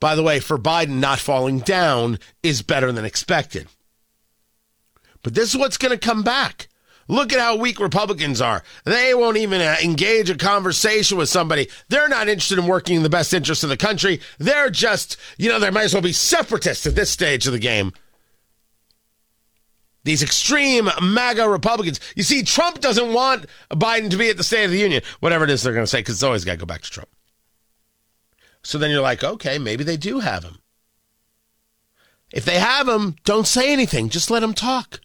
By 0.00 0.14
the 0.14 0.22
way, 0.22 0.40
for 0.40 0.58
Biden, 0.58 1.00
not 1.00 1.18
falling 1.18 1.60
down 1.60 2.18
is 2.42 2.62
better 2.62 2.92
than 2.92 3.04
expected. 3.04 3.68
But 5.22 5.34
this 5.34 5.50
is 5.50 5.56
what's 5.58 5.78
going 5.78 5.96
to 5.96 6.06
come 6.06 6.22
back. 6.22 6.68
Look 7.08 7.32
at 7.32 7.38
how 7.40 7.56
weak 7.56 7.78
Republicans 7.78 8.40
are. 8.40 8.62
They 8.84 9.14
won't 9.14 9.36
even 9.36 9.60
uh, 9.60 9.76
engage 9.82 10.28
a 10.28 10.36
conversation 10.36 11.16
with 11.16 11.28
somebody. 11.28 11.68
They're 11.88 12.08
not 12.08 12.28
interested 12.28 12.58
in 12.58 12.66
working 12.66 12.96
in 12.96 13.02
the 13.04 13.08
best 13.08 13.32
interest 13.32 13.62
of 13.62 13.70
the 13.70 13.76
country. 13.76 14.20
They're 14.38 14.70
just, 14.70 15.16
you 15.38 15.48
know, 15.48 15.60
they 15.60 15.70
might 15.70 15.84
as 15.84 15.94
well 15.94 16.02
be 16.02 16.12
separatists 16.12 16.86
at 16.86 16.96
this 16.96 17.10
stage 17.10 17.46
of 17.46 17.52
the 17.52 17.58
game. 17.60 17.92
These 20.02 20.22
extreme 20.22 20.88
MAGA 21.02 21.48
Republicans. 21.48 22.00
You 22.14 22.22
see, 22.22 22.42
Trump 22.42 22.80
doesn't 22.80 23.12
want 23.12 23.46
Biden 23.70 24.10
to 24.10 24.16
be 24.16 24.30
at 24.30 24.36
the 24.36 24.44
State 24.44 24.64
of 24.64 24.70
the 24.70 24.78
Union, 24.78 25.02
whatever 25.20 25.44
it 25.44 25.50
is 25.50 25.62
they're 25.62 25.72
going 25.72 25.84
to 25.84 25.90
say, 25.90 25.98
because 26.00 26.14
it's 26.14 26.22
always 26.22 26.44
got 26.44 26.52
to 26.52 26.58
go 26.58 26.66
back 26.66 26.82
to 26.82 26.90
Trump. 26.90 27.08
So 28.66 28.78
then 28.78 28.90
you're 28.90 29.00
like, 29.00 29.22
okay, 29.22 29.58
maybe 29.58 29.84
they 29.84 29.96
do 29.96 30.18
have 30.18 30.42
him. 30.42 30.58
If 32.32 32.44
they 32.44 32.58
have 32.58 32.88
him, 32.88 33.14
don't 33.22 33.46
say 33.46 33.72
anything. 33.72 34.08
Just 34.08 34.28
let 34.28 34.42
him 34.42 34.54
talk. 34.54 34.98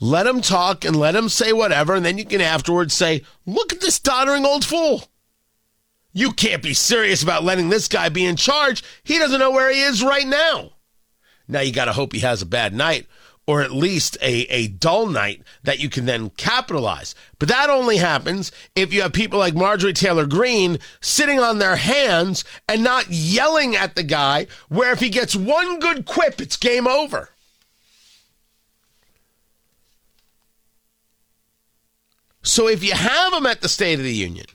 Let 0.00 0.26
him 0.26 0.40
talk 0.40 0.84
and 0.84 0.96
let 0.96 1.14
him 1.14 1.28
say 1.28 1.52
whatever, 1.52 1.94
and 1.94 2.04
then 2.04 2.18
you 2.18 2.24
can 2.24 2.40
afterwards 2.40 2.92
say, 2.92 3.22
look 3.46 3.72
at 3.72 3.80
this 3.80 4.00
doddering 4.00 4.44
old 4.44 4.64
fool. 4.64 5.04
You 6.12 6.32
can't 6.32 6.60
be 6.60 6.74
serious 6.74 7.22
about 7.22 7.44
letting 7.44 7.68
this 7.68 7.86
guy 7.86 8.08
be 8.08 8.24
in 8.24 8.34
charge. 8.34 8.82
He 9.04 9.16
doesn't 9.16 9.38
know 9.38 9.52
where 9.52 9.72
he 9.72 9.80
is 9.80 10.02
right 10.02 10.26
now. 10.26 10.72
Now 11.46 11.60
you 11.60 11.72
got 11.72 11.84
to 11.84 11.92
hope 11.92 12.12
he 12.12 12.18
has 12.18 12.42
a 12.42 12.46
bad 12.46 12.74
night 12.74 13.06
or 13.46 13.62
at 13.62 13.72
least 13.72 14.16
a, 14.22 14.42
a 14.42 14.68
dull 14.68 15.06
night 15.06 15.42
that 15.64 15.80
you 15.80 15.88
can 15.88 16.06
then 16.06 16.30
capitalize. 16.30 17.14
But 17.38 17.48
that 17.48 17.70
only 17.70 17.96
happens 17.96 18.52
if 18.76 18.92
you 18.92 19.02
have 19.02 19.12
people 19.12 19.38
like 19.38 19.54
Marjorie 19.54 19.92
Taylor 19.92 20.26
Greene 20.26 20.78
sitting 21.00 21.40
on 21.40 21.58
their 21.58 21.76
hands 21.76 22.44
and 22.68 22.84
not 22.84 23.06
yelling 23.08 23.74
at 23.74 23.96
the 23.96 24.04
guy, 24.04 24.46
where 24.68 24.92
if 24.92 25.00
he 25.00 25.08
gets 25.08 25.34
one 25.34 25.80
good 25.80 26.06
quip, 26.06 26.40
it's 26.40 26.56
game 26.56 26.86
over. 26.86 27.30
So 32.42 32.68
if 32.68 32.82
you 32.82 32.92
have 32.92 33.32
him 33.32 33.46
at 33.46 33.60
the 33.60 33.68
State 33.68 33.98
of 33.98 34.04
the 34.04 34.12
Union, 34.12 34.46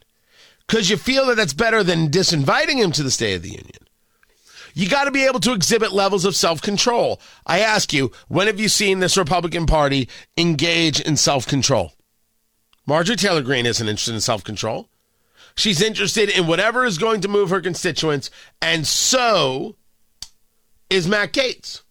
because 0.65 0.89
you 0.89 0.97
feel 0.97 1.25
that 1.27 1.35
that's 1.35 1.53
better 1.53 1.83
than 1.83 2.09
disinviting 2.09 2.75
him 2.77 2.91
to 2.91 3.03
the 3.03 3.11
State 3.11 3.35
of 3.35 3.43
the 3.43 3.49
Union, 3.49 3.86
you 4.77 4.87
got 4.87 5.05
to 5.05 5.11
be 5.11 5.25
able 5.25 5.39
to 5.39 5.53
exhibit 5.53 5.91
levels 5.91 6.23
of 6.23 6.35
self 6.35 6.61
control. 6.61 7.19
I 7.47 7.61
ask 7.61 7.91
you, 7.91 8.11
when 8.27 8.45
have 8.45 8.59
you 8.59 8.69
seen 8.69 8.99
this 8.99 9.17
Republican 9.17 9.65
Party 9.65 10.07
engage 10.37 10.99
in 10.99 11.17
self 11.17 11.47
control? 11.47 11.93
Marjorie 12.85 13.15
Taylor 13.15 13.41
Greene 13.41 13.65
isn't 13.65 13.87
interested 13.87 14.13
in 14.13 14.21
self 14.21 14.43
control. 14.43 14.87
She's 15.55 15.81
interested 15.81 16.29
in 16.29 16.45
whatever 16.45 16.85
is 16.85 16.99
going 16.99 17.21
to 17.21 17.27
move 17.27 17.49
her 17.49 17.59
constituents, 17.59 18.29
and 18.61 18.85
so 18.85 19.77
is 20.91 21.07
Matt 21.07 21.33
Gaetz. 21.33 21.81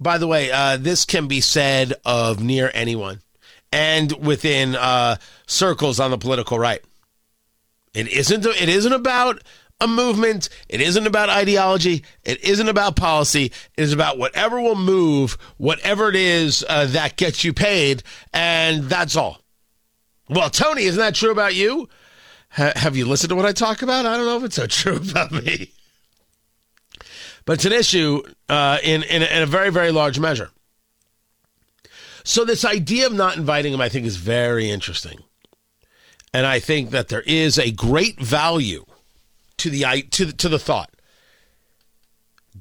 By 0.00 0.18
the 0.18 0.26
way, 0.26 0.50
uh, 0.50 0.76
this 0.76 1.04
can 1.04 1.28
be 1.28 1.40
said 1.40 1.94
of 2.04 2.42
near 2.42 2.72
anyone 2.74 3.20
and 3.72 4.10
within 4.26 4.74
uh, 4.74 5.18
circles 5.46 6.00
on 6.00 6.10
the 6.10 6.18
political 6.18 6.58
right. 6.58 6.82
It 7.94 8.08
isn't. 8.08 8.44
It 8.44 8.68
isn't 8.68 8.92
about 8.92 9.42
a 9.80 9.86
movement. 9.86 10.48
It 10.68 10.80
isn't 10.80 11.06
about 11.06 11.28
ideology. 11.28 12.04
It 12.24 12.42
isn't 12.42 12.68
about 12.68 12.96
policy. 12.96 13.46
It 13.76 13.82
is 13.82 13.92
about 13.92 14.18
whatever 14.18 14.60
will 14.60 14.74
move, 14.74 15.36
whatever 15.58 16.08
it 16.08 16.16
is 16.16 16.64
uh, 16.68 16.86
that 16.86 17.16
gets 17.16 17.44
you 17.44 17.52
paid, 17.52 18.02
and 18.32 18.84
that's 18.84 19.16
all. 19.16 19.42
Well, 20.28 20.50
Tony, 20.50 20.84
isn't 20.84 20.98
that 20.98 21.14
true 21.14 21.30
about 21.30 21.54
you? 21.54 21.88
have 22.48 22.96
you 22.96 23.04
listened 23.04 23.28
to 23.28 23.36
what 23.36 23.44
I 23.44 23.52
talk 23.52 23.82
about? 23.82 24.06
I 24.06 24.16
don't 24.16 24.24
know 24.24 24.38
if 24.38 24.44
it's 24.44 24.56
so 24.56 24.66
true 24.66 24.96
about 24.96 25.30
me. 25.30 25.72
But 27.44 27.54
it's 27.54 27.64
an 27.66 27.72
issue 27.72 28.22
uh, 28.48 28.78
in, 28.82 29.02
in, 29.02 29.22
in 29.22 29.42
a 29.42 29.46
very, 29.46 29.70
very 29.70 29.92
large 29.92 30.18
measure. 30.18 30.50
So, 32.24 32.44
this 32.44 32.64
idea 32.64 33.06
of 33.06 33.12
not 33.12 33.36
inviting 33.36 33.72
him, 33.72 33.80
I 33.80 33.88
think, 33.88 34.04
is 34.04 34.16
very 34.16 34.68
interesting. 34.68 35.20
And 36.32 36.44
I 36.44 36.58
think 36.58 36.90
that 36.90 37.08
there 37.08 37.22
is 37.22 37.56
a 37.56 37.70
great 37.70 38.20
value 38.20 38.84
to 39.58 39.70
the 39.70 40.02
to 40.10 40.26
the, 40.26 40.32
to 40.32 40.48
the 40.48 40.58
thought. 40.58 40.90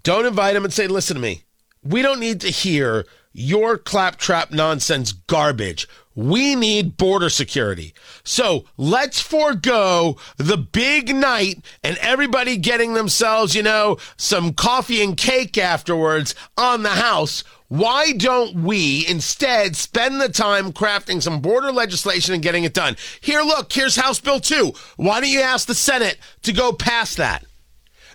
Don't 0.04 0.26
invite 0.26 0.56
him 0.56 0.64
and 0.66 0.74
say, 0.74 0.88
"Listen 0.88 1.16
to 1.16 1.22
me. 1.22 1.44
We 1.84 2.02
don't 2.02 2.20
need 2.20 2.42
to 2.42 2.50
hear 2.50 3.06
your 3.34 3.78
claptrap 3.78 4.52
nonsense 4.52 5.12
garbage. 5.12 5.88
We 6.16 6.56
need 6.56 6.96
border 6.96 7.30
security. 7.30 7.94
So 8.24 8.66
let's 8.78 9.20
forego 9.20 10.18
the 10.38 10.58
big 10.58 11.14
night 11.14 11.66
and 11.84 11.98
everybody 11.98 12.56
getting 12.56 12.94
themselves, 12.94 13.54
you 13.54 13.64
know, 13.64 13.98
some 14.16 14.54
coffee 14.54 15.04
and 15.04 15.18
cake 15.18 15.58
afterwards 15.58 16.34
on 16.58 16.84
the 16.84 16.90
house. 16.90 17.44
Why 17.68 18.14
don't 18.14 18.64
we 18.64 19.06
instead 19.08 19.76
spend 19.76 20.22
the 20.22 20.30
time 20.30 20.72
crafting 20.72 21.22
some 21.22 21.42
border 21.42 21.72
legislation 21.72 22.34
and 22.34 22.44
getting 22.44 22.64
it 22.64 22.74
done? 22.74 22.96
Here, 23.20 23.42
look, 23.42 23.74
here's 23.74 23.98
House 23.98 24.20
Bill 24.20 24.40
2. 24.40 24.72
Why 24.96 25.20
don't 25.20 25.30
you 25.30 25.42
ask 25.42 25.68
the 25.68 25.76
Senate 25.76 26.18
to 26.44 26.54
go 26.54 26.72
past 26.72 27.18
that? 27.18 27.44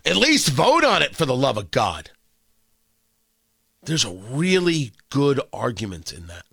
At 0.07 0.16
least 0.16 0.49
vote 0.49 0.85
on 0.85 1.03
it 1.03 1.14
for 1.14 1.27
the 1.27 1.37
love 1.37 1.59
of 1.59 1.70
God. 1.70 2.11
There's 3.83 4.05
a 4.05 4.12
really 4.12 4.93
good 5.11 5.41
argument 5.53 6.12
in 6.12 6.29
that. 6.29 6.45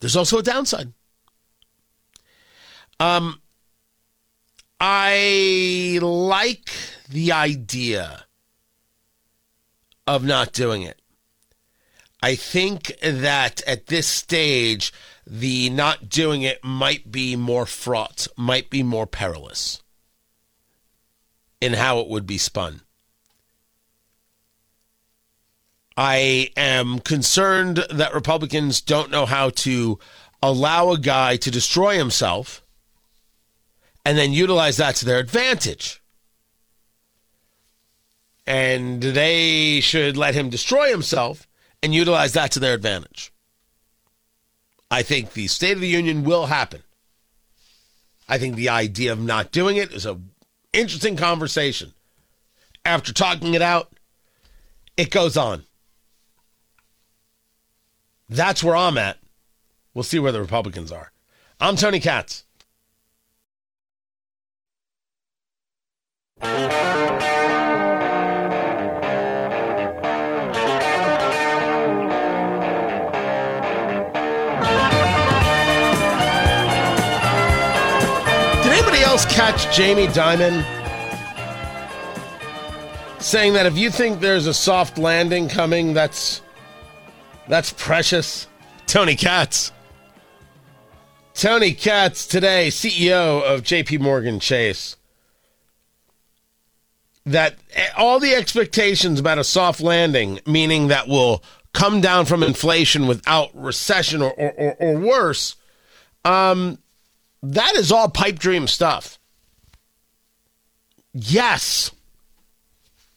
There's 0.00 0.16
also 0.16 0.38
a 0.38 0.42
downside. 0.42 0.92
Um, 2.98 3.40
I 4.80 5.98
like 6.02 6.70
the 7.08 7.32
idea 7.32 8.24
of 10.06 10.24
not 10.24 10.52
doing 10.52 10.82
it. 10.82 11.00
I 12.22 12.34
think 12.34 12.94
that 13.02 13.62
at 13.66 13.86
this 13.86 14.06
stage, 14.06 14.92
the 15.26 15.70
not 15.70 16.08
doing 16.08 16.42
it 16.42 16.62
might 16.64 17.10
be 17.10 17.36
more 17.36 17.66
fraught, 17.66 18.26
might 18.36 18.68
be 18.70 18.82
more 18.82 19.06
perilous. 19.06 19.82
in 21.60 21.74
how 21.74 22.00
it 22.00 22.08
would 22.08 22.26
be 22.26 22.38
spun. 22.38 22.80
I 25.96 26.50
am 26.56 27.00
concerned 27.00 27.84
that 27.90 28.14
Republicans 28.14 28.80
don't 28.80 29.10
know 29.10 29.26
how 29.26 29.50
to 29.50 29.98
allow 30.42 30.90
a 30.90 30.98
guy 30.98 31.36
to 31.36 31.50
destroy 31.50 31.98
himself 31.98 32.62
and 34.04 34.16
then 34.16 34.32
utilize 34.32 34.78
that 34.78 34.96
to 34.96 35.04
their 35.04 35.18
advantage. 35.18 36.02
And 38.46 39.02
they 39.02 39.80
should 39.80 40.16
let 40.16 40.34
him 40.34 40.50
destroy 40.50 40.90
himself 40.90 41.46
and 41.82 41.94
utilize 41.94 42.32
that 42.32 42.50
to 42.52 42.60
their 42.60 42.74
advantage. 42.74 43.32
I 44.90 45.02
think 45.02 45.32
the 45.32 45.46
State 45.46 45.74
of 45.74 45.80
the 45.80 45.88
Union 45.88 46.24
will 46.24 46.46
happen. 46.46 46.82
I 48.28 48.38
think 48.38 48.56
the 48.56 48.68
idea 48.68 49.12
of 49.12 49.20
not 49.20 49.52
doing 49.52 49.76
it 49.76 49.92
is 49.92 50.06
a 50.06 50.18
interesting 50.72 51.16
conversation. 51.16 51.92
After 52.84 53.12
talking 53.12 53.54
it 53.54 53.62
out, 53.62 53.92
it 54.96 55.10
goes 55.10 55.36
on. 55.36 55.64
That's 58.30 58.62
where 58.62 58.76
I'm 58.76 58.96
at. 58.96 59.18
We'll 59.92 60.04
see 60.04 60.20
where 60.20 60.30
the 60.30 60.40
Republicans 60.40 60.92
are. 60.92 61.10
I'm 61.58 61.74
Tony 61.74 61.98
Katz. 61.98 62.44
Did 66.40 66.52
anybody 78.72 79.02
else 79.02 79.26
catch 79.26 79.76
Jamie 79.76 80.06
Dimon 80.06 80.64
saying 83.20 83.54
that 83.54 83.66
if 83.66 83.76
you 83.76 83.90
think 83.90 84.20
there's 84.20 84.46
a 84.46 84.54
soft 84.54 84.98
landing 84.98 85.48
coming, 85.48 85.94
that's 85.94 86.42
that's 87.50 87.72
precious? 87.72 88.46
Tony 88.86 89.16
Katz. 89.16 89.72
Tony 91.34 91.72
Katz 91.72 92.26
today, 92.26 92.68
CEO 92.68 93.42
of 93.42 93.62
JP 93.62 94.00
Morgan 94.00 94.38
Chase. 94.38 94.96
That 97.26 97.56
all 97.96 98.20
the 98.20 98.34
expectations 98.34 99.18
about 99.18 99.38
a 99.38 99.44
soft 99.44 99.80
landing, 99.80 100.40
meaning 100.46 100.88
that 100.88 101.08
will 101.08 101.42
come 101.72 102.00
down 102.00 102.24
from 102.24 102.42
inflation 102.42 103.06
without 103.06 103.50
recession 103.54 104.22
or, 104.22 104.32
or, 104.32 104.52
or, 104.52 104.76
or 104.78 104.98
worse, 104.98 105.56
um, 106.24 106.78
that 107.42 107.74
is 107.74 107.90
all 107.90 108.08
pipe 108.08 108.38
dream 108.38 108.66
stuff. 108.66 109.18
Yes. 111.12 111.90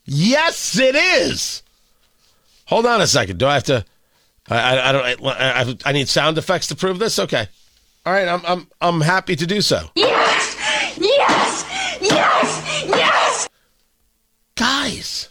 Yes, 0.06 0.78
it 0.80 0.96
is. 0.96 1.62
Hold 2.66 2.86
on 2.86 3.02
a 3.02 3.08
second. 3.08 3.38
Do 3.38 3.48
I 3.48 3.54
have 3.56 3.64
to? 3.66 3.86
I, 4.50 4.58
I, 4.58 4.90
I 4.90 4.92
don't. 4.92 5.26
I, 5.26 5.62
I, 5.62 5.78
I 5.86 5.92
need 5.94 6.10
sound 6.10 6.38
effects 6.38 6.68
to 6.68 6.76
prove 6.76 7.00
this. 7.00 7.20
Okay. 7.20 7.48
All 8.06 8.14
right. 8.14 8.28
I'm 8.28 8.42
I'm 8.46 8.68
I'm 8.82 9.02
happy 9.02 9.36
to 9.36 9.48
do 9.48 9.62
so. 9.62 9.90
Yes! 9.96 10.58
Yes! 10.98 11.66
Yes! 12.02 12.86
Yes! 12.88 13.50
Guys, 14.56 15.30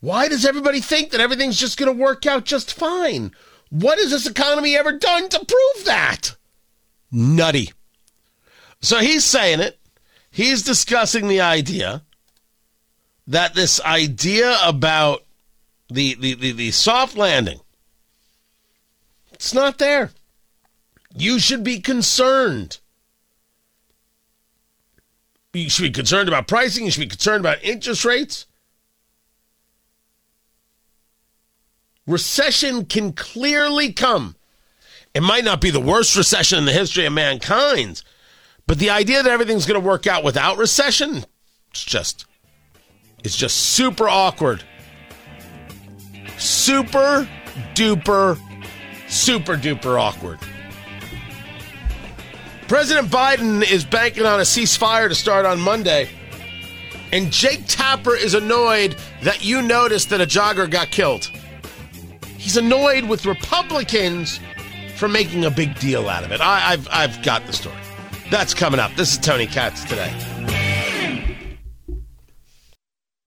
why 0.00 0.28
does 0.28 0.46
everybody 0.46 0.80
think 0.80 1.10
that 1.10 1.20
everything's 1.20 1.58
just 1.58 1.78
going 1.78 1.94
to 1.94 2.02
work 2.02 2.26
out 2.26 2.44
just 2.44 2.72
fine? 2.72 3.32
What 3.70 3.98
has 3.98 4.10
this 4.10 4.26
economy 4.26 4.76
ever 4.76 4.92
done 4.92 5.28
to 5.28 5.38
prove 5.38 5.84
that? 5.84 6.36
Nutty. 7.10 7.72
So 8.80 8.98
he's 8.98 9.24
saying 9.24 9.60
it. 9.60 9.78
He's 10.30 10.62
discussing 10.62 11.28
the 11.28 11.40
idea 11.40 12.02
that 13.26 13.54
this 13.54 13.80
idea 13.82 14.56
about 14.64 15.24
the, 15.90 16.14
the, 16.14 16.34
the, 16.34 16.52
the 16.52 16.70
soft 16.70 17.16
landing, 17.16 17.60
it's 19.38 19.54
not 19.54 19.78
there. 19.78 20.10
You 21.14 21.38
should 21.38 21.62
be 21.62 21.78
concerned. 21.78 22.78
You 25.52 25.70
should 25.70 25.84
be 25.84 25.90
concerned 25.92 26.28
about 26.28 26.48
pricing. 26.48 26.84
You 26.84 26.90
should 26.90 27.00
be 27.00 27.06
concerned 27.06 27.40
about 27.40 27.62
interest 27.62 28.04
rates. 28.04 28.46
Recession 32.04 32.84
can 32.84 33.12
clearly 33.12 33.92
come. 33.92 34.34
It 35.14 35.22
might 35.22 35.44
not 35.44 35.60
be 35.60 35.70
the 35.70 35.80
worst 35.80 36.16
recession 36.16 36.58
in 36.58 36.64
the 36.64 36.72
history 36.72 37.06
of 37.06 37.12
mankind, 37.12 38.02
but 38.66 38.78
the 38.80 38.90
idea 38.90 39.22
that 39.22 39.30
everything's 39.30 39.66
going 39.66 39.80
to 39.80 39.86
work 39.86 40.08
out 40.08 40.24
without 40.24 40.58
recession, 40.58 41.24
it's 41.70 41.84
just 41.84 42.26
it's 43.22 43.36
just 43.36 43.56
super 43.56 44.08
awkward. 44.08 44.64
Super 46.38 47.28
duper 47.74 48.38
super 49.08 49.56
duper 49.56 50.00
awkward. 50.00 50.38
President 52.68 53.08
Biden 53.08 53.68
is 53.68 53.84
banking 53.84 54.26
on 54.26 54.40
a 54.40 54.42
ceasefire 54.42 55.08
to 55.08 55.14
start 55.14 55.46
on 55.46 55.58
Monday. 55.58 56.08
And 57.12 57.32
Jake 57.32 57.64
Tapper 57.66 58.14
is 58.14 58.34
annoyed 58.34 58.96
that 59.22 59.42
you 59.42 59.62
noticed 59.62 60.10
that 60.10 60.20
a 60.20 60.26
jogger 60.26 60.70
got 60.70 60.90
killed. 60.90 61.30
He's 62.36 62.58
annoyed 62.58 63.04
with 63.04 63.24
Republicans 63.24 64.40
for 64.96 65.08
making 65.08 65.44
a 65.44 65.50
big 65.50 65.78
deal 65.78 66.08
out 66.08 66.24
of 66.24 66.32
it. 66.32 66.40
I, 66.40 66.60
have 66.60 66.88
I've 66.90 67.22
got 67.22 67.46
the 67.46 67.52
story. 67.54 67.76
That's 68.30 68.52
coming 68.52 68.78
up. 68.78 68.94
This 68.94 69.12
is 69.12 69.18
Tony 69.18 69.46
Katz 69.46 69.84
today. 69.84 70.12